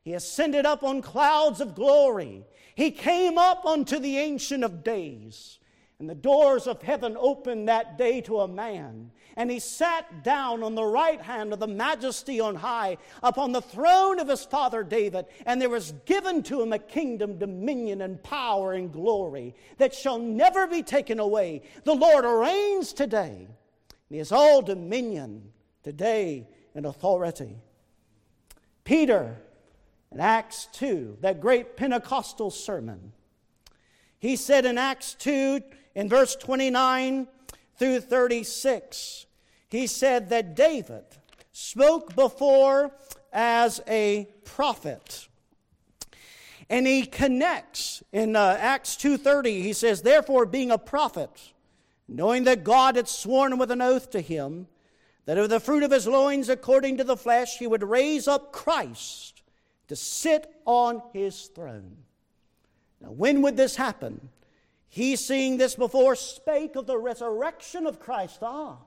[0.03, 2.43] he ascended up on clouds of glory.
[2.75, 5.59] He came up unto the Ancient of Days.
[5.99, 9.11] And the doors of heaven opened that day to a man.
[9.37, 13.61] And he sat down on the right hand of the majesty on high upon the
[13.61, 15.25] throne of his father David.
[15.45, 20.19] And there was given to him a kingdom, dominion, and power and glory that shall
[20.19, 21.61] never be taken away.
[21.83, 23.47] The Lord reigns today.
[24.09, 25.53] He has all dominion
[25.83, 27.55] today and authority.
[28.83, 29.37] Peter
[30.11, 33.13] in Acts 2, that great Pentecostal sermon,
[34.19, 35.61] he said in Acts 2,
[35.95, 37.27] in verse 29
[37.77, 39.25] through 36,
[39.69, 41.05] he said that David
[41.51, 42.91] spoke before
[43.31, 45.27] as a prophet.
[46.69, 51.53] And he connects in uh, Acts 2:30 he says therefore being a prophet
[52.07, 54.67] knowing that God had sworn with an oath to him
[55.25, 58.51] that of the fruit of his loins, according to the flesh, he would raise up
[58.51, 59.41] Christ
[59.87, 61.97] to sit on his throne.
[62.99, 64.29] Now, when would this happen?
[64.93, 68.43] He, seeing this before, spake of the resurrection of Christ.
[68.43, 68.77] Ah,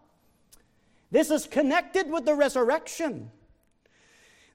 [1.11, 3.33] this is connected with the resurrection.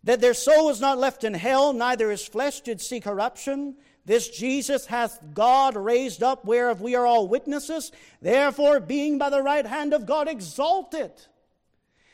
[0.06, 3.76] That their soul was not left in hell, neither his flesh did see corruption.
[4.06, 7.92] This Jesus hath God raised up, whereof we are all witnesses.
[8.22, 11.12] Therefore, being by the right hand of God exalted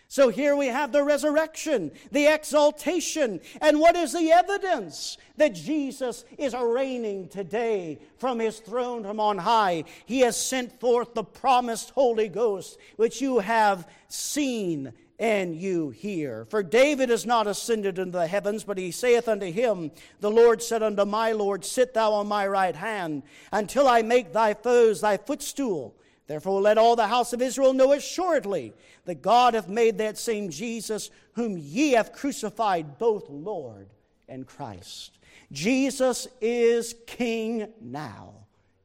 [0.09, 3.41] so here we have the resurrection, the exaltation.
[3.59, 9.37] And what is the evidence that Jesus is reigning today from his throne from on
[9.37, 9.83] high?
[10.05, 16.45] He has sent forth the promised Holy Ghost, which you have seen and you hear.
[16.45, 19.91] For David is not ascended into the heavens, but he saith unto him,
[20.21, 24.31] The Lord said unto my Lord, Sit thou on my right hand, until I make
[24.31, 25.95] thy foes thy footstool.
[26.27, 28.73] Therefore, let all the house of Israel know assuredly
[29.05, 33.89] that God hath made that same Jesus, whom ye have crucified, both Lord
[34.27, 35.17] and Christ.
[35.53, 38.33] Jesus is King now.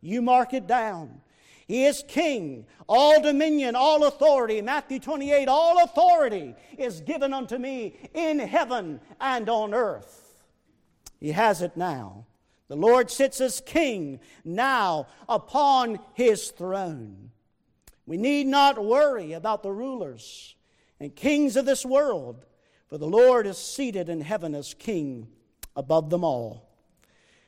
[0.00, 1.20] You mark it down.
[1.66, 2.66] He is King.
[2.88, 4.62] All dominion, all authority.
[4.62, 10.44] Matthew 28 all authority is given unto me in heaven and on earth.
[11.18, 12.26] He has it now.
[12.68, 17.31] The Lord sits as King now upon his throne.
[18.06, 20.54] We need not worry about the rulers
[20.98, 22.44] and kings of this world,
[22.88, 25.28] for the Lord is seated in heaven as King
[25.76, 26.68] above them all.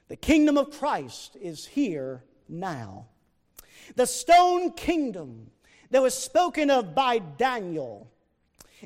[0.08, 3.06] The kingdom of Christ is here now.
[3.96, 5.50] The stone kingdom
[5.90, 8.10] that was spoken of by Daniel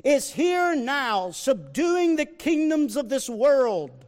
[0.03, 4.05] is here now, subduing the kingdoms of this world.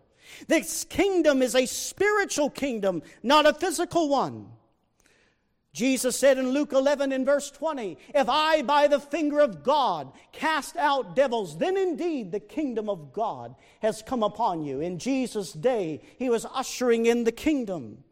[0.48, 4.48] This kingdom is a spiritual kingdom, not a physical one.
[5.74, 10.12] Jesus said in Luke 11 in verse 20, If I by the finger of God
[10.34, 14.82] cast out devils, then indeed the kingdom of God has come upon you.
[14.82, 18.04] In Jesus' day, he was ushering in the kingdom.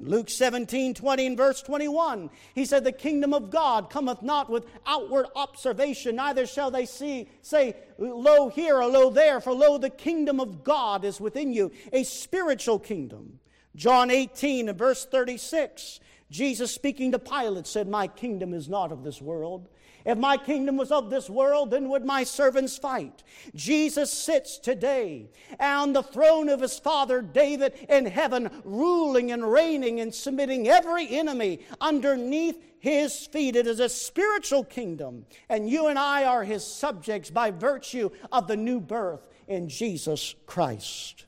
[0.00, 4.50] In Luke 17, 20 and verse 21, he said, The kingdom of God cometh not
[4.50, 9.78] with outward observation, neither shall they see, say, Lo here or lo there, for lo,
[9.78, 13.38] the kingdom of God is within you, a spiritual kingdom.
[13.76, 16.00] John 18 and verse 36,
[16.30, 19.68] Jesus, speaking to Pilate, said, My kingdom is not of this world.
[20.04, 23.22] If my kingdom was of this world, then would my servants fight.
[23.54, 25.28] Jesus sits today
[25.58, 31.08] on the throne of his father David in heaven, ruling and reigning and submitting every
[31.08, 33.56] enemy underneath his feet.
[33.56, 38.46] It is a spiritual kingdom, and you and I are his subjects by virtue of
[38.46, 41.26] the new birth in Jesus Christ.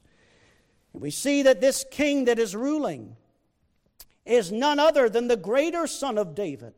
[0.94, 3.16] We see that this king that is ruling
[4.24, 6.74] is none other than the greater son of David.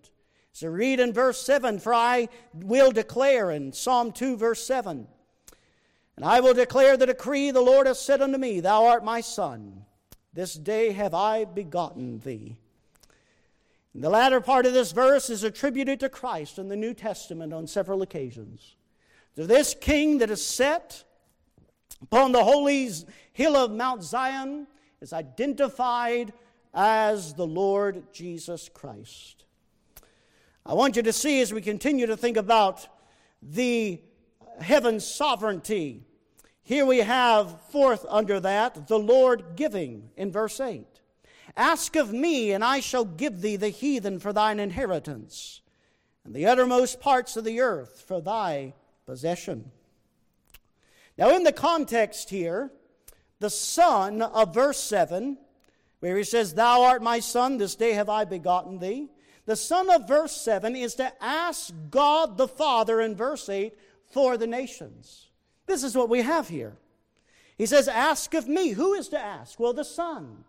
[0.53, 5.07] So read in verse 7 For I will declare in Psalm 2, verse 7
[6.17, 9.21] And I will declare the decree the Lord has said unto me, Thou art my
[9.21, 9.85] son.
[10.33, 12.57] This day have I begotten thee.
[13.95, 17.53] And the latter part of this verse is attributed to Christ in the New Testament
[17.53, 18.75] on several occasions.
[19.37, 21.05] To this king that is set
[22.03, 22.91] upon the holy
[23.33, 24.67] hill of Mount Zion
[25.01, 26.33] is identified
[26.75, 29.45] as the Lord Jesus Christ.
[30.67, 32.89] I want you to see as we continue to think about
[33.41, 34.01] the
[34.61, 36.03] heaven's sovereignty.
[36.63, 40.87] Here we have, fourth under that, the Lord giving in verse 8.
[41.57, 45.61] Ask of me, and I shall give thee the heathen for thine inheritance,
[46.25, 48.75] and the uttermost parts of the earth for thy
[49.07, 49.71] possession.
[51.17, 52.73] Now, in the context here,
[53.39, 55.37] the son of verse 7,
[56.05, 59.09] where he says, Thou art my son, this day have I begotten thee.
[59.47, 63.73] The son of verse 7 is to ask God the Father in verse 8
[64.11, 65.29] for the nations.
[65.67, 66.77] This is what we have here.
[67.57, 68.71] He says, Ask of me.
[68.71, 69.59] Who is to ask?
[69.59, 70.45] Well, the Son.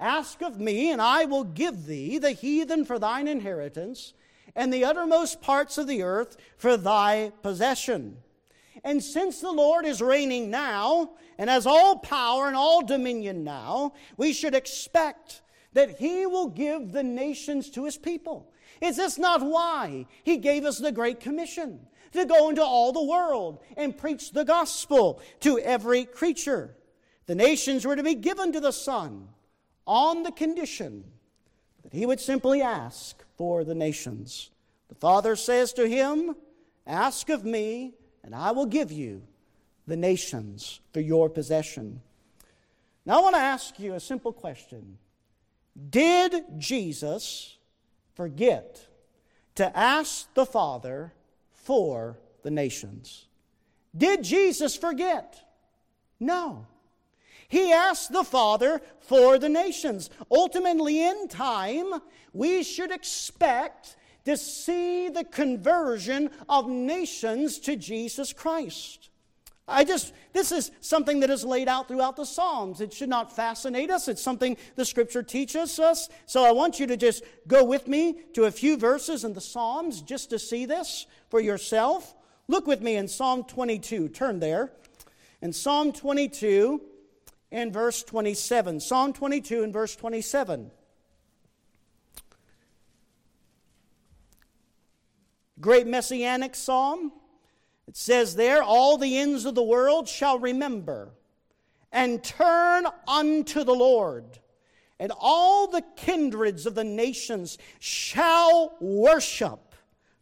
[0.00, 4.14] Ask of me, and I will give thee the heathen for thine inheritance,
[4.56, 8.16] and the uttermost parts of the earth for thy possession.
[8.84, 13.92] And since the Lord is reigning now, and has all power and all dominion now,
[14.16, 18.52] we should expect that he will give the nations to his people.
[18.80, 21.80] Is this not why he gave us the Great Commission?
[22.12, 26.74] To go into all the world and preach the gospel to every creature.
[27.26, 29.28] The nations were to be given to the Son
[29.86, 31.04] on the condition
[31.82, 34.50] that he would simply ask for the nations.
[34.88, 36.34] The Father says to him,
[36.86, 37.94] Ask of me,
[38.28, 39.22] and I will give you
[39.86, 42.02] the nations for your possession.
[43.06, 44.98] Now I want to ask you a simple question.
[45.88, 47.56] Did Jesus
[48.12, 48.86] forget
[49.54, 51.14] to ask the Father
[51.54, 53.28] for the nations?
[53.96, 55.42] Did Jesus forget?
[56.20, 56.66] No.
[57.48, 60.10] He asked the Father for the nations.
[60.30, 61.94] Ultimately, in time,
[62.34, 63.96] we should expect
[64.28, 69.08] to see the conversion of nations to Jesus Christ.
[69.66, 72.82] I just, this is something that is laid out throughout the Psalms.
[72.82, 74.06] It should not fascinate us.
[74.06, 76.10] It's something the Scripture teaches us.
[76.26, 79.40] So I want you to just go with me to a few verses in the
[79.40, 82.14] Psalms just to see this for yourself.
[82.48, 84.08] Look with me in Psalm 22.
[84.08, 84.72] Turn there.
[85.40, 86.82] In Psalm 22
[87.50, 88.80] in verse 27.
[88.80, 90.70] Psalm 22 in verse 27.
[95.60, 97.12] Great messianic psalm.
[97.86, 101.10] It says there, All the ends of the world shall remember
[101.90, 104.24] and turn unto the Lord,
[105.00, 109.74] and all the kindreds of the nations shall worship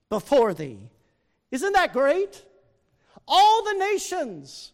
[0.08, 0.78] before thee.
[1.50, 2.44] Isn't that great?
[3.26, 4.72] All the nations,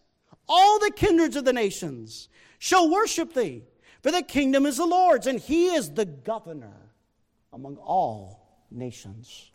[0.49, 3.63] all the kindreds of the nations shall worship thee,
[4.03, 6.91] for the kingdom is the Lord's, and he is the governor
[7.53, 9.52] among all nations.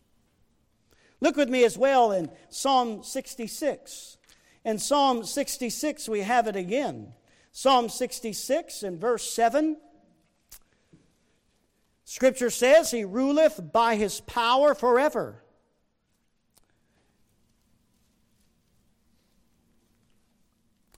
[1.20, 4.18] Look with me as well in Psalm 66.
[4.64, 7.12] In Psalm 66, we have it again.
[7.52, 9.76] Psalm 66 in verse 7.
[12.04, 15.42] Scripture says, He ruleth by His power forever.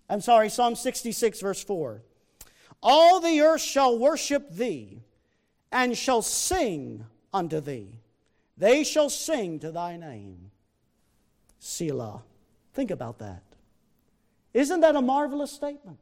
[0.09, 2.03] I'm sorry, Psalm 66, verse 4.
[2.83, 5.03] All the earth shall worship thee
[5.71, 8.01] and shall sing unto thee.
[8.61, 10.50] They shall sing to thy name.
[11.58, 12.22] Selah.
[12.74, 13.42] Think about that.
[14.52, 15.98] Isn't that a marvelous statement?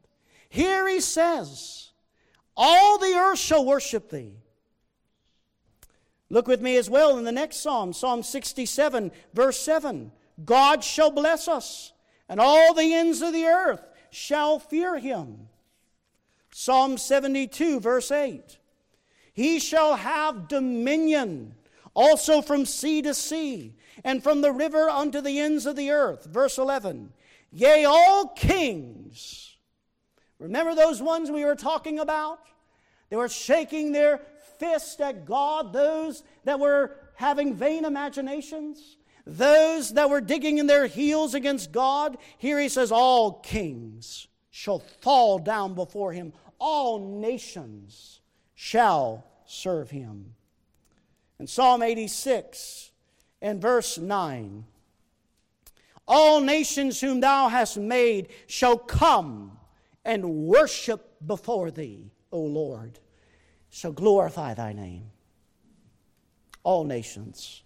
[0.48, 1.90] Here he says,
[2.56, 4.32] All the earth shall worship thee.
[6.30, 10.10] Look with me as well in the next psalm, Psalm 67, verse 7.
[10.44, 11.92] God shall bless us,
[12.28, 15.48] and all the ends of the earth shall fear him.
[16.50, 18.58] Psalm 72, verse 8.
[19.32, 21.54] He shall have dominion
[21.98, 23.74] also from sea to sea,
[24.04, 26.26] and from the river unto the ends of the earth.
[26.26, 27.12] Verse 11.
[27.50, 29.56] Yea, all kings.
[30.38, 32.38] Remember those ones we were talking about?
[33.10, 34.20] They were shaking their
[34.60, 38.96] fist at God, those that were having vain imaginations,
[39.26, 44.78] those that were digging in their heels against God, here he says, all kings shall
[45.00, 48.20] fall down before him, all nations
[48.54, 50.34] shall serve him.
[51.38, 52.90] In Psalm 86
[53.40, 54.64] and verse 9,
[56.06, 59.58] all nations whom thou hast made shall come
[60.04, 62.98] and worship before thee, O Lord.
[63.70, 65.10] Shall glorify thy name.
[66.62, 67.62] All nations.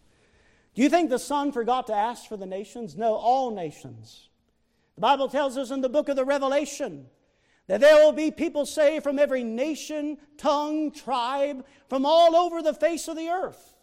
[0.74, 2.96] Do you think the Son forgot to ask for the nations?
[2.96, 4.28] No, all nations.
[4.96, 7.06] The Bible tells us in the book of the Revelation
[7.68, 12.74] that there will be people saved from every nation, tongue, tribe, from all over the
[12.74, 13.74] face of the earth.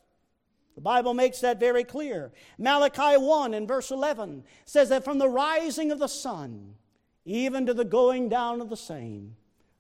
[0.76, 2.32] The Bible makes that very clear.
[2.58, 6.76] Malachi 1 in verse 11 says that from the rising of the sun
[7.26, 9.36] even to the going down of the same,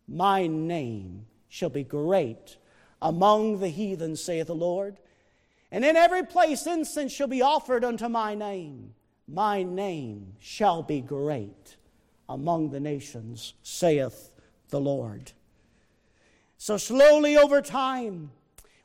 [0.07, 2.57] my name shall be great
[3.01, 4.97] among the heathen, saith the Lord.
[5.71, 8.93] And in every place incense shall be offered unto my name.
[9.27, 11.77] My name shall be great
[12.29, 14.35] among the nations, saith
[14.69, 15.33] the Lord.
[16.57, 18.31] So, slowly over time,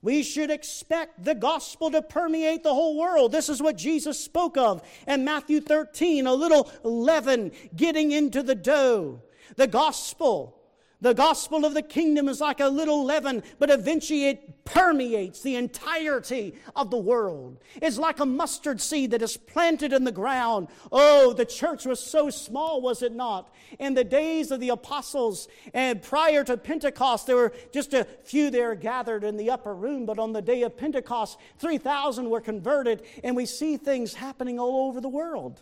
[0.00, 3.32] we should expect the gospel to permeate the whole world.
[3.32, 8.54] This is what Jesus spoke of in Matthew 13 a little leaven getting into the
[8.54, 9.22] dough.
[9.56, 10.58] The gospel
[11.00, 15.56] the gospel of the kingdom is like a little leaven, but eventually it permeates the
[15.56, 17.58] entirety of the world.
[17.82, 20.68] It's like a mustard seed that is planted in the ground.
[20.90, 23.52] Oh, the church was so small, was it not?
[23.78, 28.50] In the days of the apostles and prior to Pentecost, there were just a few
[28.50, 33.02] there gathered in the upper room, but on the day of Pentecost, 3,000 were converted,
[33.22, 35.60] and we see things happening all over the world.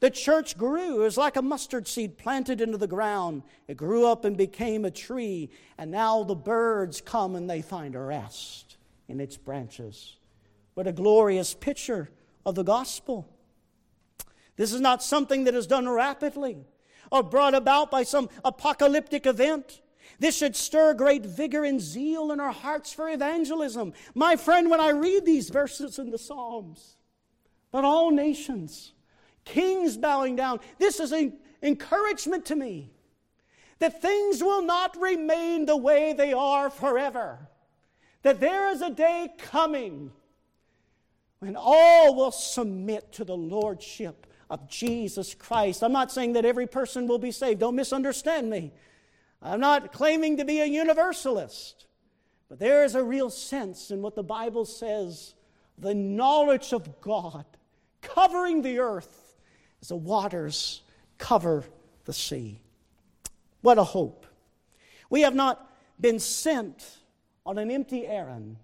[0.00, 1.00] The church grew.
[1.00, 3.42] It was like a mustard seed planted into the ground.
[3.68, 7.94] It grew up and became a tree, and now the birds come and they find
[7.94, 8.76] a rest
[9.08, 10.16] in its branches.
[10.74, 12.10] What a glorious picture
[12.44, 13.28] of the gospel.
[14.56, 16.66] This is not something that is done rapidly
[17.10, 19.80] or brought about by some apocalyptic event.
[20.18, 23.92] This should stir great vigor and zeal in our hearts for evangelism.
[24.14, 26.96] My friend, when I read these verses in the Psalms,
[27.70, 28.92] but all nations,
[29.46, 30.60] kings bowing down.
[30.78, 31.32] This is an
[31.62, 32.90] encouragement to me
[33.78, 37.48] that things will not remain the way they are forever.
[38.22, 40.12] That there is a day coming
[41.38, 45.82] when all will submit to the lordship of Jesus Christ.
[45.82, 47.60] I'm not saying that every person will be saved.
[47.60, 48.72] Don't misunderstand me.
[49.42, 51.86] I'm not claiming to be a universalist.
[52.48, 55.34] But there is a real sense in what the Bible says
[55.78, 57.44] the knowledge of God
[58.00, 59.25] covering the earth
[59.88, 60.82] the waters
[61.18, 61.64] cover
[62.04, 62.60] the sea.
[63.62, 64.26] What a hope.
[65.10, 65.70] We have not
[66.00, 66.98] been sent
[67.44, 68.56] on an empty errand.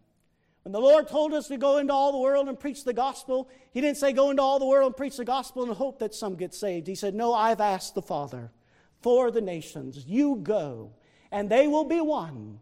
[0.65, 3.49] When the Lord told us to go into all the world and preach the gospel,
[3.73, 6.15] He didn't say go into all the world and preach the gospel and hope that
[6.15, 6.87] some get saved.
[6.87, 8.53] He said, No, I've asked the Father
[9.01, 10.05] for the nations.
[10.07, 10.93] You go,
[11.33, 12.61] and they will be won,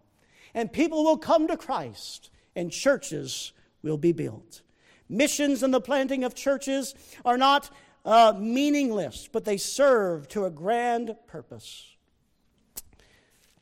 [0.55, 3.53] and people will come to Christ, and churches
[3.83, 4.63] will be built.
[5.09, 6.95] Missions and the planting of churches
[7.25, 7.71] are not
[8.05, 11.87] uh, meaningless, but they serve to a grand purpose.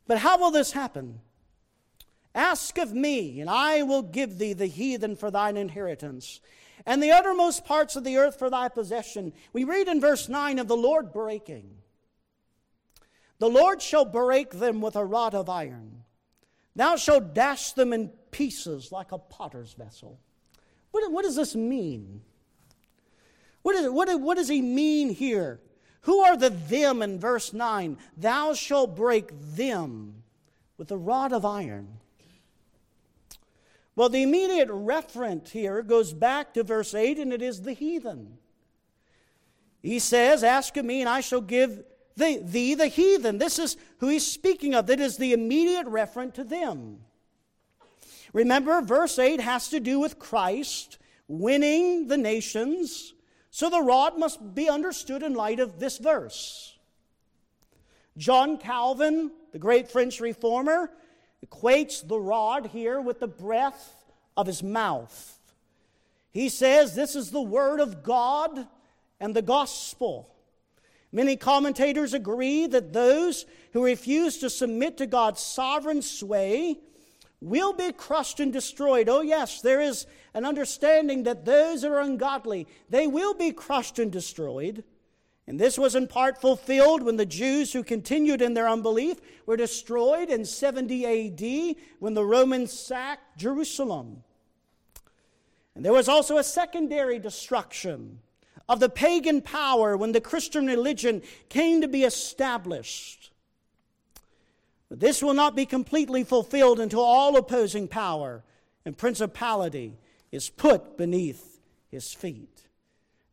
[0.07, 1.21] But how will this happen?
[2.35, 6.41] Ask of me, and I will give thee the heathen for thine inheritance,
[6.87, 9.33] and the uttermost parts of the earth for thy possession.
[9.53, 11.79] We read in verse 9 of the Lord breaking.
[13.39, 16.05] The Lord shall break them with a rod of iron.
[16.75, 20.21] Thou shalt dash them in pieces like a potter's vessel.
[20.91, 22.23] What, what does this mean?
[23.69, 25.61] What, is, what, what does he mean here?
[26.03, 27.99] Who are the them in verse 9?
[28.17, 30.23] Thou shalt break them
[30.79, 31.99] with a rod of iron.
[33.95, 38.39] Well, the immediate referent here goes back to verse 8, and it is the heathen.
[39.83, 41.85] He says, Ask of me, and I shall give
[42.17, 43.37] thee, thee the heathen.
[43.37, 44.87] This is who he's speaking of.
[44.87, 47.01] That is the immediate referent to them.
[48.33, 50.97] Remember, verse 8 has to do with Christ
[51.29, 53.13] winning the nations
[53.59, 56.79] so the rod must be understood in light of this verse.
[58.17, 60.93] John Calvin, the great French reformer,
[61.45, 64.05] equates the rod here with the breath
[64.37, 65.41] of his mouth.
[66.31, 68.69] He says this is the word of God
[69.19, 70.33] and the gospel.
[71.11, 76.79] Many commentators agree that those who refuse to submit to God's sovereign sway
[77.41, 79.09] will be crushed and destroyed.
[79.09, 83.99] Oh, yes, there is an understanding that those who are ungodly, they will be crushed
[83.99, 84.85] and destroyed.
[85.47, 89.57] And this was in part fulfilled when the Jews who continued in their unbelief were
[89.57, 94.25] destroyed in 70 AD when the Romans sacked Jerusalem.
[95.75, 98.19] And there was also a secondary destruction
[98.69, 103.18] of the pagan power when the Christian religion came to be established.
[104.89, 108.43] But this will not be completely fulfilled until all opposing power
[108.85, 109.99] and principality
[110.33, 111.61] is put beneath
[111.91, 112.69] his feet.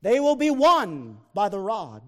[0.02, 2.02] They will be won by the rod.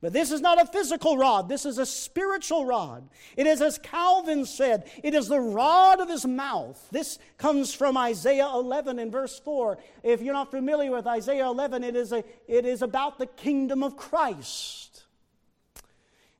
[0.00, 3.08] But this is not a physical rod, this is a spiritual rod.
[3.36, 6.88] It is, as Calvin said, it is the rod of his mouth.
[6.90, 9.78] This comes from Isaiah 11 in verse 4.
[10.02, 13.84] If you're not familiar with Isaiah 11, it is, a, it is about the kingdom
[13.84, 14.91] of Christ.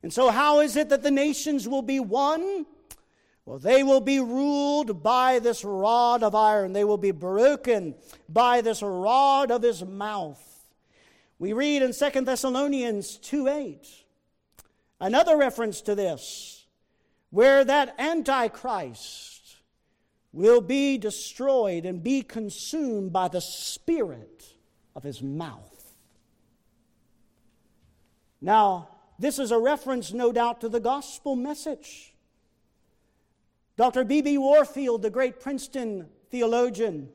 [0.03, 2.65] And so, how is it that the nations will be won?
[3.45, 6.73] Well, they will be ruled by this rod of iron.
[6.73, 7.95] They will be broken
[8.29, 10.41] by this rod of his mouth.
[11.39, 13.87] We read in 2 Thessalonians 2 8,
[14.99, 16.65] another reference to this,
[17.31, 19.57] where that Antichrist
[20.31, 24.45] will be destroyed and be consumed by the spirit
[24.95, 25.69] of his mouth.
[28.41, 28.89] Now,
[29.23, 32.13] this is a reference, no doubt, to the gospel message.
[33.77, 34.03] Dr.
[34.03, 34.37] B.B.
[34.37, 37.09] Warfield, the great Princeton theologian,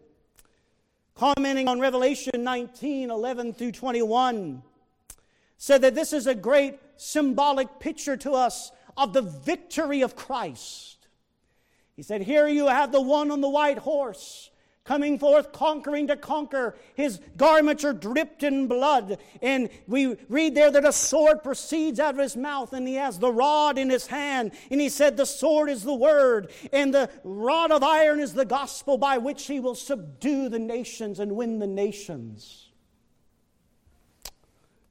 [1.15, 4.63] commenting on Revelation 19 11 through 21,
[5.57, 11.07] said that this is a great symbolic picture to us of the victory of Christ.
[11.95, 14.51] He said, Here you have the one on the white horse
[14.89, 16.75] coming forth conquering to conquer.
[16.95, 19.19] His garments are dripped in blood.
[19.43, 23.19] And we read there that a sword proceeds out of his mouth, and he has
[23.19, 24.53] the rod in his hand.
[24.71, 28.47] And he said, The sword is the word, and the rod of iron is the
[28.47, 32.71] gospel by which he will subdue the nations and win the nations.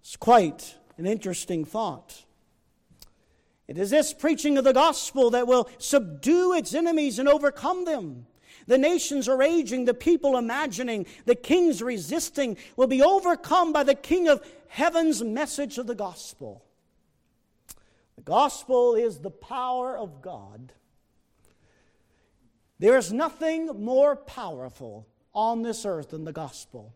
[0.02, 2.24] It's quite an interesting thought.
[3.68, 8.28] It is this preaching of the gospel that will subdue its enemies and overcome them.
[8.68, 13.96] The nations are raging, the people imagining, the kings resisting will be overcome by the
[13.96, 16.64] King of heaven's message of the gospel.
[18.18, 20.74] The gospel is the power of God.
[22.80, 26.94] There is nothing more powerful on this earth than the gospel.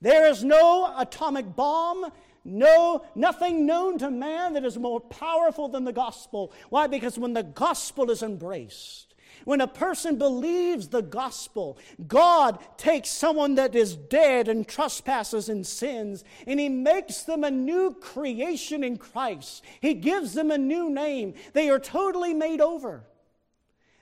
[0.00, 2.10] There is no atomic bomb,
[2.44, 6.52] no nothing known to man that is more powerful than the gospel.
[6.70, 6.86] Why?
[6.86, 9.09] Because when the gospel is embraced,
[9.44, 15.66] when a person believes the gospel, God takes someone that is dead and trespasses and
[15.66, 19.64] sins, and He makes them a new creation in Christ.
[19.80, 21.34] He gives them a new name.
[21.52, 23.04] They are totally made over,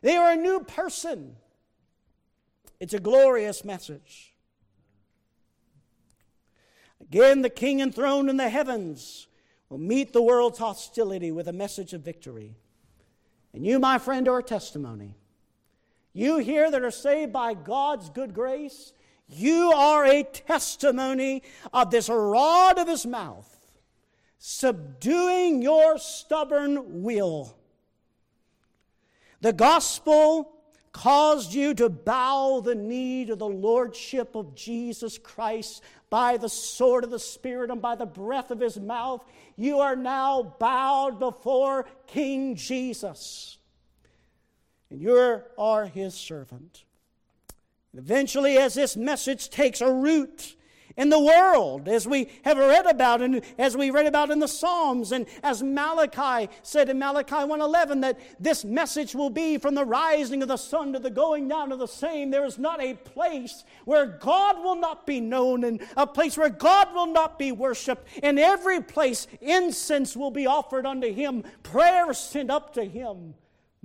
[0.03, 1.37] they are a new person.
[2.81, 4.33] It's a glorious message.
[7.01, 9.27] Again, the king enthroned in the heavens
[9.69, 12.55] will meet the world's hostility with a message of victory.
[13.53, 15.17] And you, my friend, are a testimony.
[16.19, 18.93] You here that are saved by God's good grace,
[19.29, 23.49] you are a testimony of this rod of his mouth,
[24.37, 27.57] subduing your stubborn will.
[29.43, 30.51] The gospel
[30.91, 37.05] caused you to bow the knee to the lordship of Jesus Christ by the sword
[37.05, 39.25] of the Spirit and by the breath of his mouth.
[39.55, 43.58] You are now bowed before King Jesus
[44.91, 46.85] and you are his servant.
[47.97, 50.57] Eventually, as this message takes a root
[50.97, 54.49] in the world, as we have read about and as we read about in the
[54.49, 59.85] Psalms, and as Malachi said in Malachi 1:11 that this message will be from the
[59.85, 62.31] rising of the sun to the going down of the same.
[62.31, 66.51] There is not a place where God will not be known, and a place where
[66.51, 68.09] God will not be worshipped.
[68.23, 73.35] In every place, incense will be offered unto Him, prayer sent up to Him.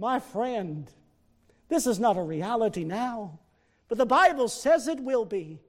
[0.04, 0.92] My friend,
[1.70, 3.40] this is not a reality now,
[3.88, 5.62] but the Bible says it will be.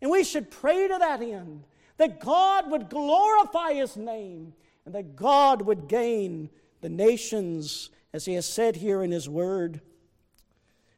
[0.00, 1.64] And we should pray to that end
[1.96, 4.52] that God would glorify His name
[4.86, 6.50] and that God would gain
[6.82, 9.80] the nations, as He has said here in His Word.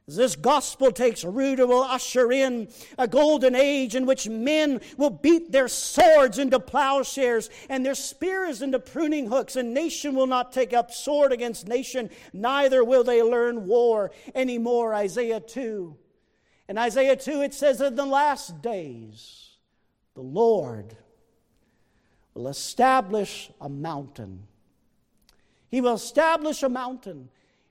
[0.09, 4.81] As this gospel takes root, it will usher in a golden age in which men
[4.97, 10.29] will beat their swords into plowshares and their spears into pruning hooks, and nation will
[10.29, 14.95] not take up sword against nation, neither will they learn war anymore.
[14.95, 15.97] Isaiah 2.
[16.69, 19.57] In Isaiah 2, it says, In the last days,
[20.15, 20.97] the Lord
[22.33, 24.47] will establish a mountain.
[25.69, 27.29] He will establish a mountain.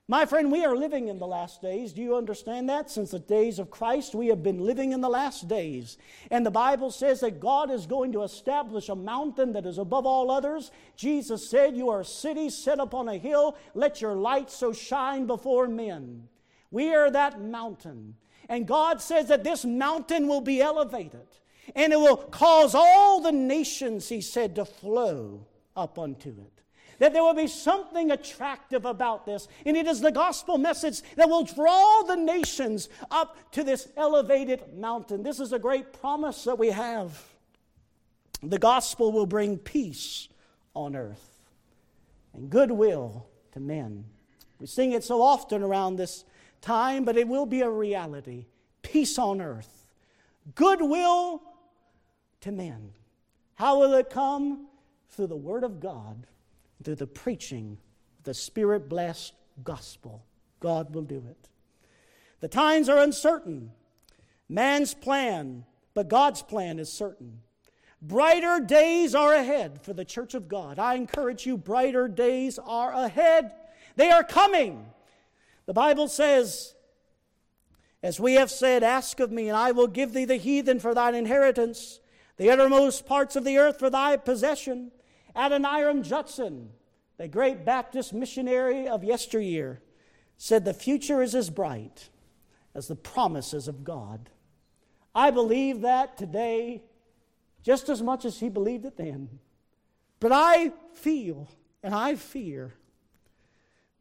[0.07, 1.91] My friend, we are living in the last days.
[1.91, 2.91] Do you understand that?
[2.91, 5.97] Since the days of Christ, we have been living in the last days.
[6.29, 10.05] And the Bible says that God is going to establish a mountain that is above
[10.05, 10.69] all others.
[10.95, 13.57] Jesus said, You are a city set upon a hill.
[13.73, 16.27] Let your light so shine before men.
[16.69, 18.15] We are that mountain.
[18.47, 21.27] And God says that this mountain will be elevated
[21.75, 26.54] and it will cause all the nations, he said, to flow up unto it.
[26.99, 29.47] That there will be something attractive about this.
[29.65, 34.77] And it is the gospel message that will draw the nations up to this elevated
[34.77, 35.23] mountain.
[35.23, 37.21] This is a great promise that we have.
[38.41, 40.27] The gospel will bring peace
[40.73, 41.39] on earth
[42.33, 44.05] and goodwill to men.
[44.59, 46.25] We sing it so often around this
[46.61, 48.45] time, but it will be a reality.
[48.81, 49.85] Peace on earth,
[50.53, 51.41] goodwill
[52.41, 52.91] to men.
[53.55, 54.67] How will it come?
[55.09, 56.27] Through the Word of God,
[56.85, 57.77] through the preaching,
[58.23, 59.33] the Spirit blessed
[59.63, 60.23] gospel.
[60.59, 61.49] God will do it.
[62.39, 63.71] The times are uncertain.
[64.47, 67.41] Man's plan, but God's plan is certain.
[68.01, 70.77] Brighter days are ahead for the church of God.
[70.77, 73.51] I encourage you, brighter days are ahead.
[73.95, 74.85] They are coming.
[75.65, 76.75] The Bible says,
[78.03, 80.93] as we have said, Ask of me, and I will give thee the heathen for
[80.93, 81.99] thine inheritance,
[82.37, 84.91] the uttermost parts of the earth for thy possession.
[85.35, 86.69] Adoniram Judson,
[87.17, 89.81] the great Baptist missionary of yesteryear,
[90.37, 92.09] said, The future is as bright
[92.73, 94.29] as the promises of God.
[95.13, 96.83] I believe that today
[97.65, 99.27] just as much as he believed it then.
[100.19, 101.49] But I feel
[101.81, 102.75] and I fear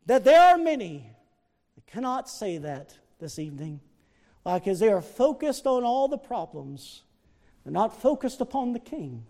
[0.05, 1.11] that there are many
[1.75, 3.81] that cannot say that this evening.
[4.45, 7.05] Because they are focused on all the problems.
[7.65, 9.25] They're not focused upon the King.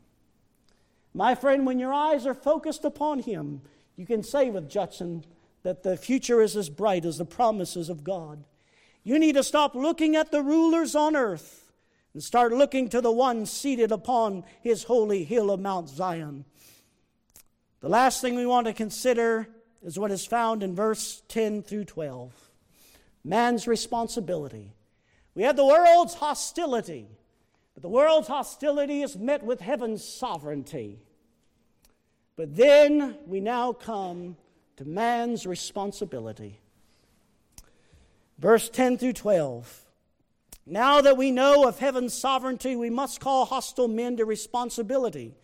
[1.15, 3.63] My friend, when your eyes are focused upon Him,
[3.97, 5.25] you can say with Judson
[5.63, 8.45] that the future is as bright as the promises of God.
[9.05, 11.73] You need to stop looking at the rulers on earth
[12.13, 16.45] and start looking to the one seated upon his holy hill of Mount Zion.
[17.81, 19.49] The last thing we want to consider
[19.85, 22.33] is what is found in verse 10 through 12
[23.25, 24.73] man's responsibility.
[25.35, 27.09] We have the world's hostility,
[27.75, 31.01] but the world's hostility is met with heaven's sovereignty.
[32.37, 34.37] But then we now come
[34.77, 36.61] to man's responsibility.
[38.39, 39.83] Verse 10 through 12.
[40.67, 45.35] Now that we know of heaven's sovereignty, we must call hostile men to responsibility.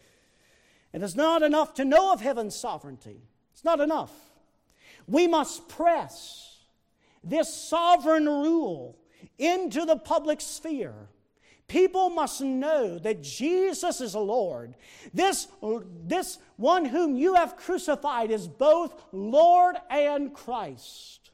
[0.92, 3.20] It is not enough to know of heaven's sovereignty.
[3.52, 4.12] It's not enough.
[5.06, 6.58] We must press
[7.22, 8.96] this sovereign rule
[9.38, 11.08] into the public sphere.
[11.70, 14.74] People must know that Jesus is Lord.
[15.14, 15.46] This,
[16.04, 21.30] this one whom you have crucified is both Lord and Christ.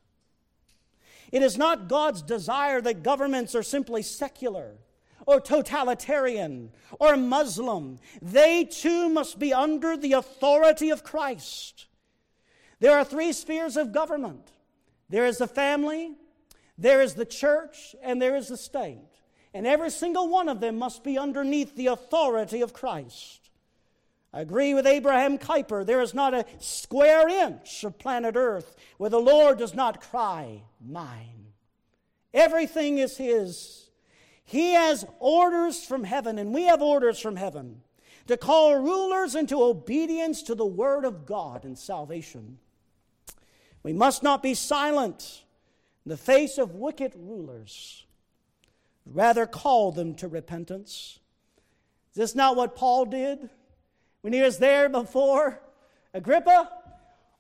[1.32, 4.74] It is not God's desire that governments are simply secular
[5.24, 6.70] or totalitarian
[7.00, 7.98] or Muslim.
[8.20, 11.86] They too must be under the authority of Christ.
[12.78, 14.50] There are three spheres of government
[15.08, 16.12] there is the family,
[16.76, 19.15] there is the church, and there is the state.
[19.56, 23.48] And every single one of them must be underneath the authority of Christ.
[24.30, 25.86] I agree with Abraham Kuyper.
[25.86, 30.60] There is not a square inch of planet Earth where the Lord does not cry,
[30.86, 31.54] Mine.
[32.34, 33.88] Everything is His.
[34.44, 37.80] He has orders from heaven, and we have orders from heaven
[38.26, 42.58] to call rulers into obedience to the Word of God in salvation.
[43.82, 45.44] We must not be silent
[46.04, 48.05] in the face of wicked rulers,
[49.14, 51.18] rather, call them to repentance.
[52.10, 53.50] Is this not what Paul did
[54.22, 55.60] when he was there before
[56.12, 56.70] Agrippa?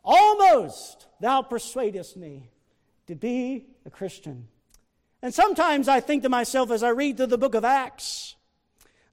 [0.04, 2.50] Almost thou persuadest me
[3.06, 4.48] to be a Christian.
[5.22, 8.36] And sometimes I think to myself as I read through the book of Acts,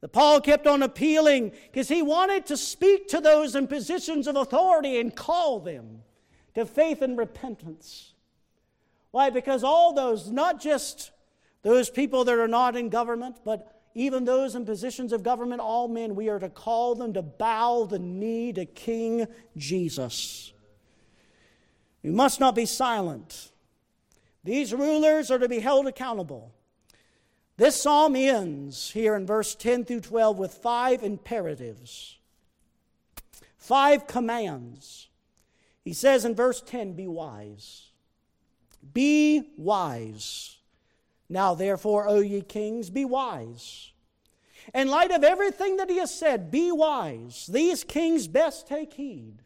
[0.01, 4.35] that Paul kept on appealing because he wanted to speak to those in positions of
[4.35, 6.03] authority and call them
[6.55, 8.13] to faith and repentance.
[9.11, 9.29] Why?
[9.29, 11.11] Because all those, not just
[11.63, 15.87] those people that are not in government, but even those in positions of government, all
[15.87, 20.51] men, we are to call them to bow the knee to King Jesus.
[22.03, 23.51] We must not be silent.
[24.43, 26.53] These rulers are to be held accountable.
[27.55, 32.17] This psalm ends here in verse 10 through 12 with five imperatives,
[33.57, 35.07] five commands.
[35.85, 37.89] He says in verse 10 Be wise.
[38.93, 40.57] Be wise.
[41.29, 43.91] Now, therefore, O ye kings, be wise.
[44.73, 47.47] In light of everything that he has said, be wise.
[47.51, 49.39] These kings best take heed.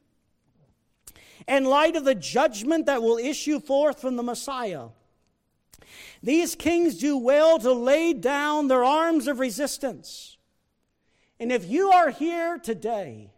[1.47, 4.89] In light of the judgment that will issue forth from the Messiah,
[6.21, 10.37] these kings do well to lay down their arms of resistance.
[11.39, 13.31] And if you are here today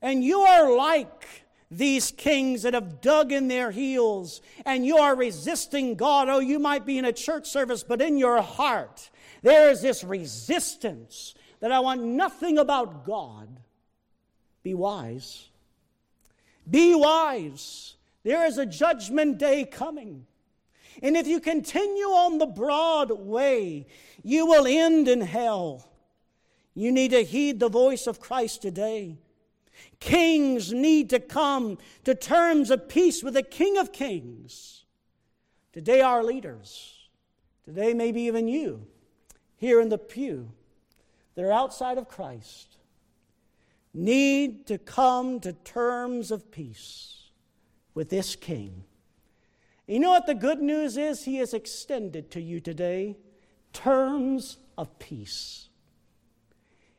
[0.00, 5.14] and you are like these kings that have dug in their heels and you are
[5.14, 6.28] resisting God.
[6.28, 9.10] Oh, you might be in a church service, but in your heart,
[9.42, 13.60] there is this resistance that I want nothing about God.
[14.62, 15.48] Be wise.
[16.68, 17.96] Be wise.
[18.24, 20.26] There is a judgment day coming.
[21.02, 23.86] And if you continue on the broad way,
[24.22, 25.88] you will end in hell.
[26.74, 29.18] You need to heed the voice of Christ today.
[30.00, 34.84] Kings need to come to terms of peace with the King of Kings.
[35.72, 37.08] Today, our leaders,
[37.64, 38.86] today, maybe even you,
[39.56, 40.50] here in the pew,
[41.34, 42.78] that are outside of Christ,
[43.94, 47.30] need to come to terms of peace
[47.94, 48.84] with this King.
[49.86, 51.24] You know what the good news is?
[51.24, 53.16] He has extended to you today
[53.72, 55.68] terms of peace.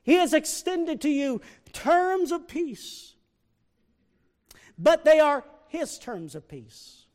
[0.01, 3.15] He has extended to you terms of peace,
[4.77, 7.05] but they are His terms of peace.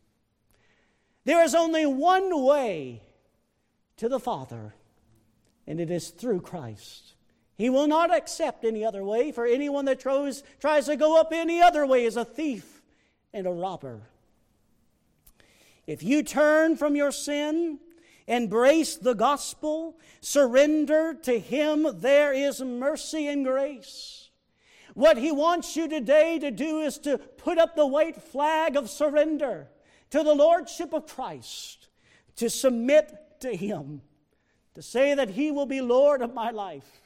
[1.25, 3.03] There is only one way
[3.97, 4.75] to the Father,
[5.67, 7.15] and it is through Christ.
[7.57, 11.29] He will not accept any other way, for anyone that tries, tries to go up
[11.33, 12.83] any other way is a thief
[13.33, 14.03] and a robber.
[15.87, 17.79] If you turn from your sin
[18.27, 21.87] Embrace the gospel, surrender to Him.
[21.95, 24.24] There is mercy and grace.
[24.95, 28.89] What He wants you today to do is to put up the white flag of
[28.89, 29.69] surrender
[30.11, 31.89] to the Lordship of Christ,
[32.37, 34.03] to submit to Him,
[34.75, 37.01] to say that He will be Lord of my life.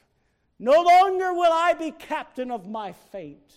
[0.59, 3.53] No longer will I be captain of my fate,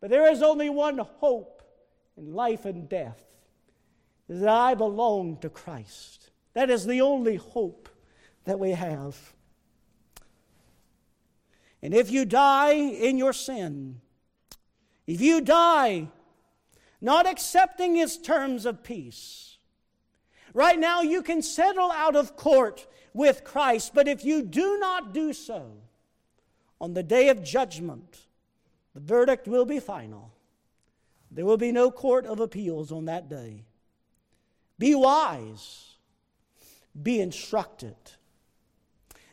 [0.00, 1.62] but there is only one hope
[2.18, 3.22] in life and death,
[4.28, 6.30] is that I belong to Christ.
[6.52, 7.88] That is the only hope
[8.44, 9.16] that we have.
[11.82, 14.00] And if you die in your sin,
[15.06, 16.08] if you die
[17.00, 19.58] not accepting his terms of peace,
[20.54, 25.14] right now you can settle out of court with Christ, but if you do not
[25.14, 25.72] do so,
[26.80, 28.26] on the day of judgment,
[28.94, 30.32] the verdict will be final.
[31.30, 33.64] There will be no court of appeals on that day.
[34.78, 35.96] Be wise
[37.02, 37.96] be instructed.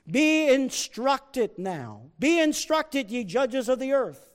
[0.10, 2.02] Be instructed now.
[2.20, 4.34] Be instructed, ye judges of the earth.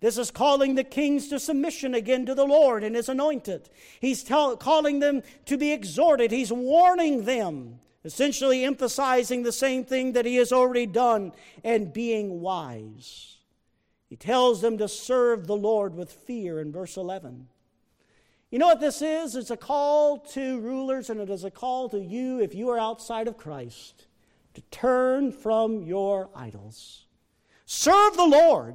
[0.00, 3.68] This is calling the kings to submission again to the Lord and his anointed.
[4.00, 6.30] He's tell, calling them to be exhorted.
[6.30, 11.32] He's warning them, essentially emphasizing the same thing that he has already done
[11.64, 13.38] and being wise.
[14.08, 17.48] He tells them to serve the Lord with fear in verse 11.
[18.50, 19.36] You know what this is?
[19.36, 22.78] It's a call to rulers and it is a call to you, if you are
[22.78, 24.06] outside of Christ,
[24.58, 27.06] to turn from your idols.
[27.64, 28.74] Serve the Lord,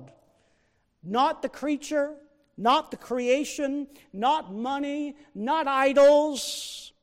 [1.04, 2.14] not the creature,
[2.56, 6.94] not the creation, not money, not idols,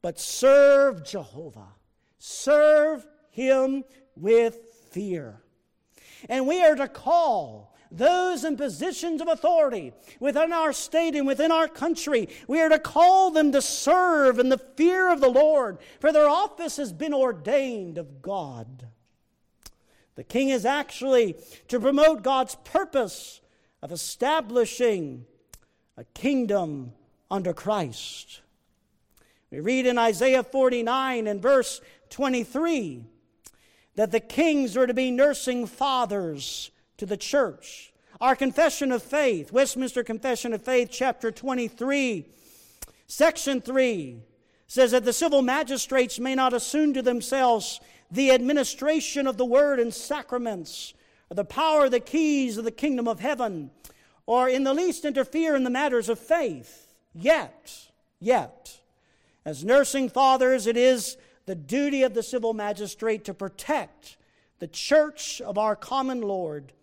[0.00, 1.74] but serve Jehovah.
[2.18, 3.84] Serve Him
[4.16, 4.58] with
[4.90, 5.42] fear.
[6.28, 11.50] And we are to call those in positions of authority within our state and within
[11.50, 12.28] our country.
[12.46, 16.28] We are to call them to serve in the fear of the Lord, for their
[16.28, 18.86] office has been ordained of God.
[20.14, 21.36] The king is actually
[21.68, 23.40] to promote God's purpose
[23.82, 25.24] of establishing
[25.96, 26.92] a kingdom
[27.30, 28.40] under Christ.
[29.50, 31.80] We read in Isaiah 49 and verse
[32.10, 33.04] 23
[33.96, 36.70] that the kings are to be nursing fathers
[37.00, 37.92] to the church.
[38.20, 42.26] Our confession of faith, Westminster Confession of Faith, chapter 23,
[43.06, 44.22] section 3,
[44.66, 47.80] says that the civil magistrates may not assume to themselves
[48.10, 50.92] the administration of the word and sacraments,
[51.30, 53.70] or the power, the keys of the kingdom of heaven,
[54.26, 56.94] or in the least interfere in the matters of faith.
[57.14, 57.88] Yet,
[58.18, 58.78] yet,
[59.46, 64.18] as nursing fathers, it is the duty of the civil magistrate to protect
[64.58, 66.74] the church of our common Lord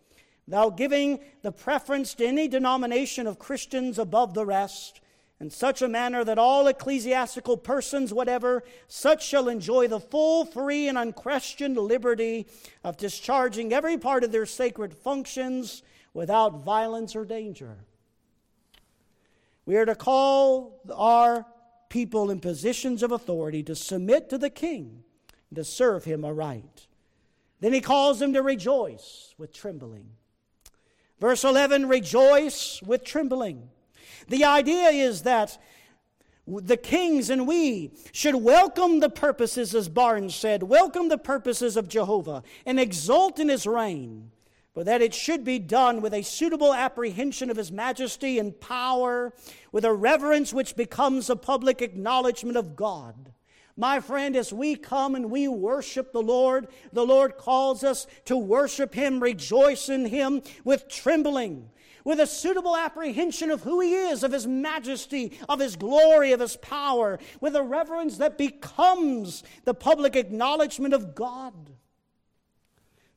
[0.47, 5.01] thou giving the preference to any denomination of Christians above the rest,
[5.39, 10.87] in such a manner that all ecclesiastical persons, whatever, such shall enjoy the full, free,
[10.87, 12.47] and unquestioned liberty
[12.83, 15.83] of discharging every part of their sacred functions
[16.13, 17.77] without violence or danger.
[19.65, 21.45] We are to call our
[21.89, 25.03] people in positions of authority to submit to the king
[25.49, 26.87] and to serve him aright.
[27.59, 30.09] Then he calls them to rejoice with trembling.
[31.19, 33.69] Verse 11 rejoice with trembling.
[34.27, 35.57] The idea is that
[36.47, 41.89] the kings and we should welcome the purposes, as Barnes said, welcome the purposes of
[41.89, 44.31] Jehovah and exult in his reign.
[44.77, 49.33] but that it should be done with a suitable apprehension of His majesty and power,
[49.71, 53.33] with a reverence which becomes a public acknowledgement of God.
[53.79, 58.35] My friend, as we come and we worship the Lord, the Lord calls us to
[58.35, 61.69] worship Him, rejoice in Him with trembling,
[62.03, 66.39] with a suitable apprehension of who He is, of His majesty, of His glory, of
[66.39, 71.53] His power, with a reverence that becomes the public acknowledgement of God.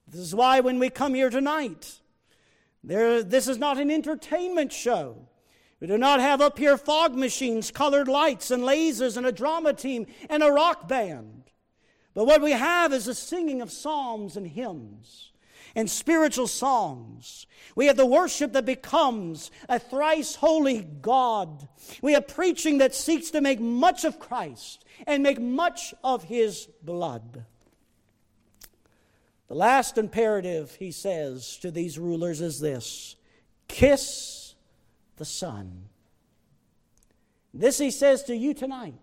[0.06, 2.00] This is why when we come here tonight,
[2.84, 5.29] there, this is not an entertainment show.
[5.80, 9.72] We do not have up here fog machines, colored lights, and lasers, and a drama
[9.72, 11.44] team, and a rock band.
[12.14, 15.32] But what we have is a singing of psalms and hymns
[15.74, 17.46] and spiritual songs.
[17.76, 21.68] We have the worship that becomes a thrice holy God.
[22.02, 26.68] We have preaching that seeks to make much of Christ and make much of his
[26.82, 27.44] blood.
[29.48, 33.16] The last imperative, he says to these rulers, is this
[33.68, 34.39] kiss
[35.20, 35.84] the Son.
[37.52, 38.94] This he says to you tonight.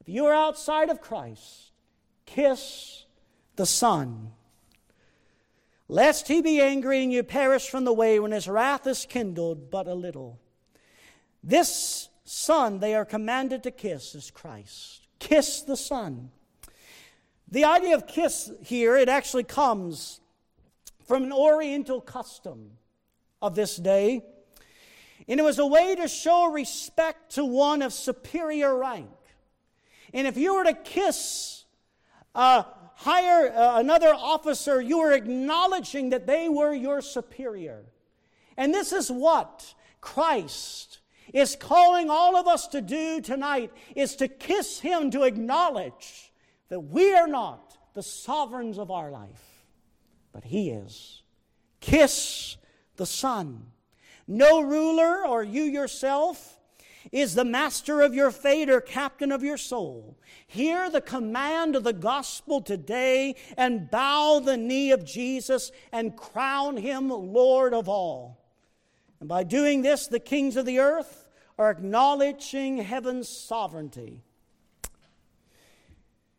[0.00, 1.70] If you are outside of Christ,
[2.26, 3.04] kiss
[3.54, 4.32] the Son.
[5.86, 9.70] Lest he be angry and you perish from the way when his wrath is kindled
[9.70, 10.40] but a little.
[11.44, 15.06] This Son they are commanded to kiss is Christ.
[15.20, 16.32] Kiss the Son.
[17.46, 20.20] The idea of kiss here, it actually comes
[21.06, 22.72] from an oriental custom
[23.40, 24.24] of this day.
[25.30, 29.08] And it was a way to show respect to one of superior rank.
[30.12, 31.64] And if you were to kiss
[32.34, 32.64] uh,
[32.96, 37.84] higher uh, another officer, you were acknowledging that they were your superior.
[38.56, 40.98] And this is what Christ
[41.32, 46.32] is calling all of us to do tonight is to kiss him to acknowledge
[46.70, 49.64] that we are not the sovereigns of our life,
[50.32, 51.22] but He is.
[51.80, 52.56] Kiss
[52.96, 53.69] the Son.
[54.30, 56.56] No ruler or you yourself
[57.10, 60.16] is the master of your fate or captain of your soul.
[60.46, 66.76] Hear the command of the gospel today and bow the knee of Jesus and crown
[66.76, 68.38] him Lord of all.
[69.18, 71.26] And by doing this, the kings of the earth
[71.58, 74.22] are acknowledging heaven's sovereignty.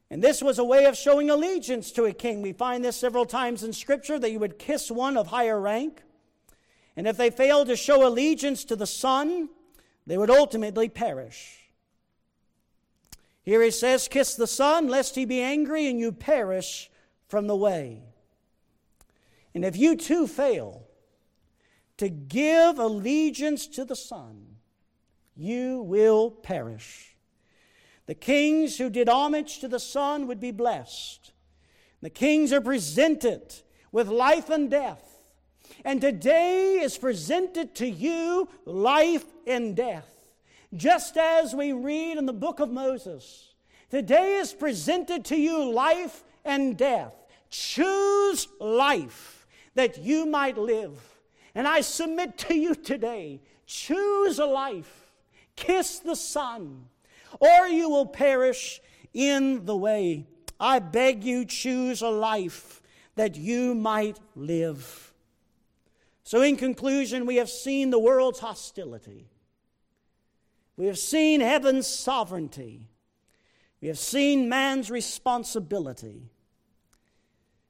[0.10, 2.42] And this was a way of showing allegiance to a king.
[2.42, 6.04] We find this several times in Scripture that you would kiss one of higher rank.
[7.02, 9.50] And if they failed to show allegiance to the Son,
[10.06, 11.58] they would ultimately perish.
[13.42, 16.92] Here he says, Kiss the Son, lest he be angry and you perish
[17.28, 18.04] from the way.
[19.56, 20.84] And if you too fail
[21.98, 24.58] to give allegiance to the Son,
[25.36, 27.16] you will perish.
[28.06, 31.32] The kings who did homage to the Son would be blessed.
[32.00, 33.56] The kings are presented
[33.92, 35.11] with life and death.
[35.84, 40.08] And today is presented to you life and death.
[40.74, 43.54] Just as we read in the book of Moses,
[43.90, 47.14] today is presented to you life and death.
[47.50, 49.46] Choose life
[49.76, 50.98] that you might live.
[51.56, 53.42] And I submit to you today
[53.72, 55.12] choose a life,
[55.56, 56.86] kiss the Son,
[57.40, 58.82] or you will perish
[59.14, 60.28] in the way.
[60.60, 62.82] I beg you, choose a life
[63.16, 65.11] that you might live.
[66.24, 69.28] So, in conclusion, we have seen the world's hostility.
[70.78, 72.88] We have seen heaven's sovereignty.
[73.82, 76.32] We have seen man's responsibility.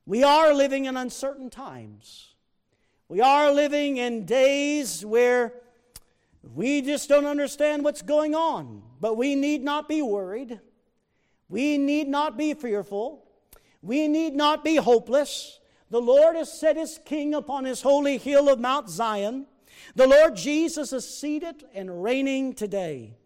[0.05, 2.35] We are living in uncertain times.
[3.07, 5.53] We are living in days where
[6.43, 10.59] we just don't understand what's going on, but we need not be worried.
[11.47, 13.25] We need not be fearful.
[13.81, 15.59] We need not be hopeless.
[15.91, 19.45] The Lord has set his king upon his holy hill of Mount Zion.
[19.93, 23.17] The Lord Jesus is seated and reigning today.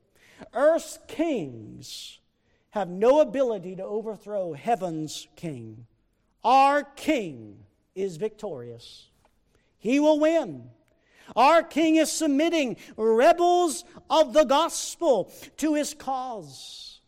[0.51, 2.19] Earth's kings
[2.71, 5.85] have no ability to overthrow heaven's king.
[6.43, 7.59] Our king
[7.93, 9.09] is victorious.
[9.77, 10.71] He will win.
[11.35, 16.99] Our king is submitting rebels of the gospel to his cause.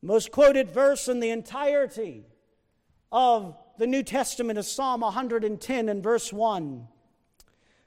[0.00, 2.26] Most quoted verse in the entirety
[3.10, 6.86] of the New Testament is Psalm 110 and verse 1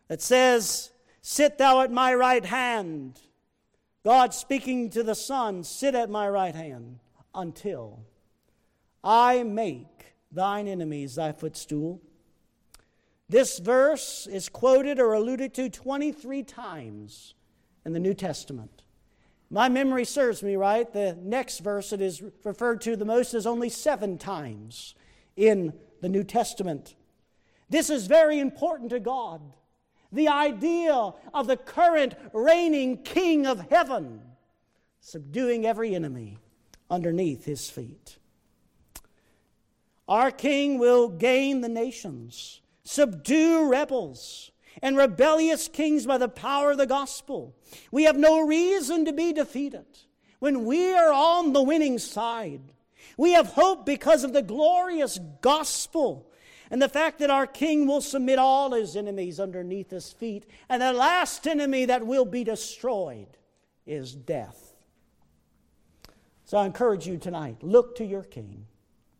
[0.07, 3.19] that says, Sit thou at my right hand.
[4.03, 6.99] God speaking to the Son, Sit at my right hand
[7.33, 8.05] until
[9.03, 12.01] I make thine enemies thy footstool.
[13.27, 17.33] This verse is quoted or alluded to 23 times
[17.85, 18.83] in the New Testament.
[19.49, 20.91] My memory serves me right.
[20.91, 24.95] The next verse it is referred to the most is only seven times
[25.35, 26.95] in the New Testament.
[27.69, 29.41] This is very important to God.
[30.11, 34.21] The idea of the current reigning King of heaven
[34.99, 36.39] subduing every enemy
[36.89, 38.17] underneath his feet.
[40.07, 46.77] Our King will gain the nations, subdue rebels, and rebellious kings by the power of
[46.77, 47.55] the gospel.
[47.91, 49.85] We have no reason to be defeated
[50.39, 52.61] when we are on the winning side.
[53.17, 56.31] We have hope because of the glorious gospel
[56.71, 60.45] and the fact that our king will submit all his enemies underneath his feet.
[60.67, 63.37] And the last enemy that will be destroyed
[63.85, 64.73] is death.
[66.45, 68.67] So I encourage you tonight look to your king,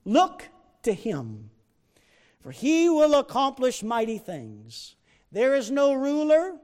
[0.04, 0.50] look
[0.84, 1.50] to him,
[2.41, 4.96] for he will accomplish mighty things.
[5.32, 6.56] There is no ruler,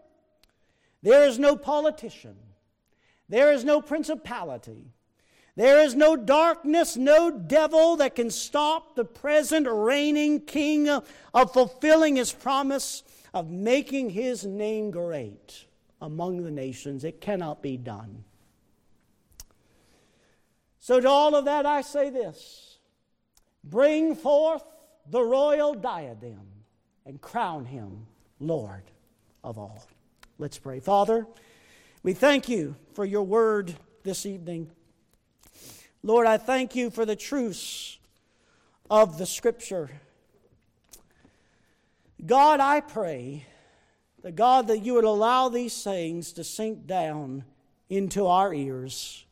[1.01, 2.37] there is no politician,
[3.27, 4.93] there is no principality
[5.55, 12.15] there is no darkness, no devil that can stop the present reigning king of fulfilling
[12.15, 15.65] his promise of making his name great
[16.01, 17.03] among the nations.
[17.03, 18.23] It cannot be done.
[20.79, 22.79] So, to all of that, I say this
[23.63, 24.63] bring forth
[25.09, 26.47] the royal diadem
[27.05, 28.07] and crown him
[28.39, 28.83] Lord
[29.43, 29.85] of all.
[30.39, 30.79] Let's pray.
[30.79, 31.27] Father,
[32.03, 34.71] we thank you for your word this evening.
[36.03, 37.99] Lord, I thank you for the truths
[38.89, 39.91] of the Scripture.
[42.25, 43.45] God, I pray
[44.23, 47.43] that God, that you would allow these sayings to sink down
[47.89, 49.25] into our ears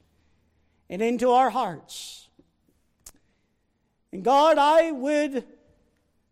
[0.89, 2.27] and into our hearts.
[4.11, 5.45] And God, I would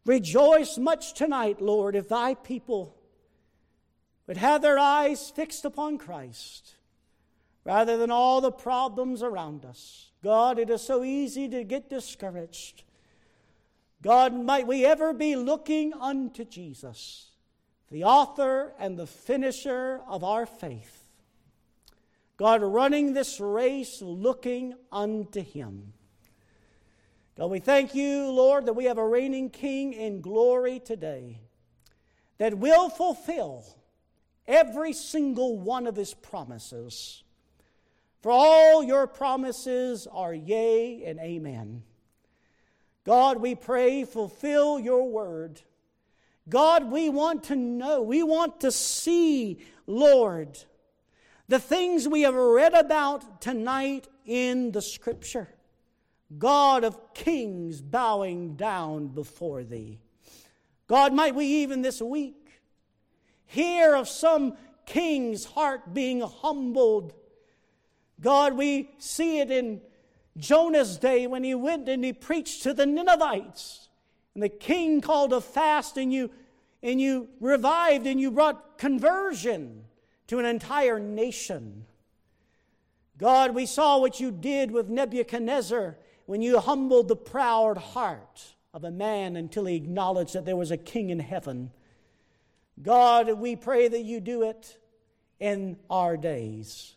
[0.05, 2.95] rejoice much tonight, Lord, if thy people
[4.27, 6.75] would have their eyes fixed upon Christ
[7.63, 10.11] rather than all the problems around us.
[10.28, 12.84] God, it is so easy to get discouraged.
[14.01, 17.32] God, might we ever be looking unto Jesus,
[17.89, 21.07] the author and the finisher of our faith.
[22.36, 25.93] God, running this race looking unto Him.
[27.38, 31.39] God, we thank you, Lord, that we have a reigning King in glory today
[32.38, 33.63] that will fulfill
[34.45, 37.23] every single one of His promises.
[38.28, 41.84] For all your promises are yea and amen.
[43.05, 45.61] God, we pray, fulfill your word.
[46.49, 50.61] God, we want to know, we want to see, Lord,
[51.47, 55.47] the things we have read about tonight in the scripture.
[56.38, 59.99] God of kings bowing down before thee.
[60.88, 62.59] God, might we even this week
[63.45, 67.13] hear of some king's heart being humbled
[68.20, 69.82] God, we see it in
[70.38, 73.89] Jonah's day when he went and he preached to the Ninevites.
[74.34, 76.30] And the king called a fast, and you,
[76.84, 79.84] and you revived and you brought conversion
[80.28, 81.86] to an entire nation.
[83.18, 85.97] God, we saw what you did with Nebuchadnezzar
[86.28, 90.70] when you humbled the proud heart of a man until he acknowledged that there was
[90.70, 91.72] a king in heaven.
[92.82, 94.78] God, we pray that you do it
[95.39, 96.96] in our days.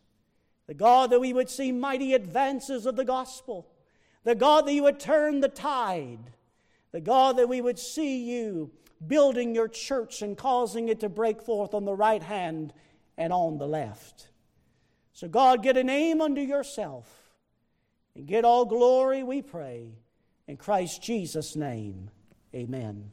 [0.70, 3.66] The God that we would see mighty advances of the gospel.
[4.22, 6.30] The God that you would turn the tide.
[6.92, 8.70] The God that we would see you
[9.04, 12.72] building your church and causing it to break forth on the right hand
[13.18, 14.28] and on the left.
[15.12, 17.32] So, God, get a name unto yourself
[18.14, 19.96] and get all glory, we pray.
[20.46, 22.10] In Christ Jesus' name,
[22.54, 23.10] amen.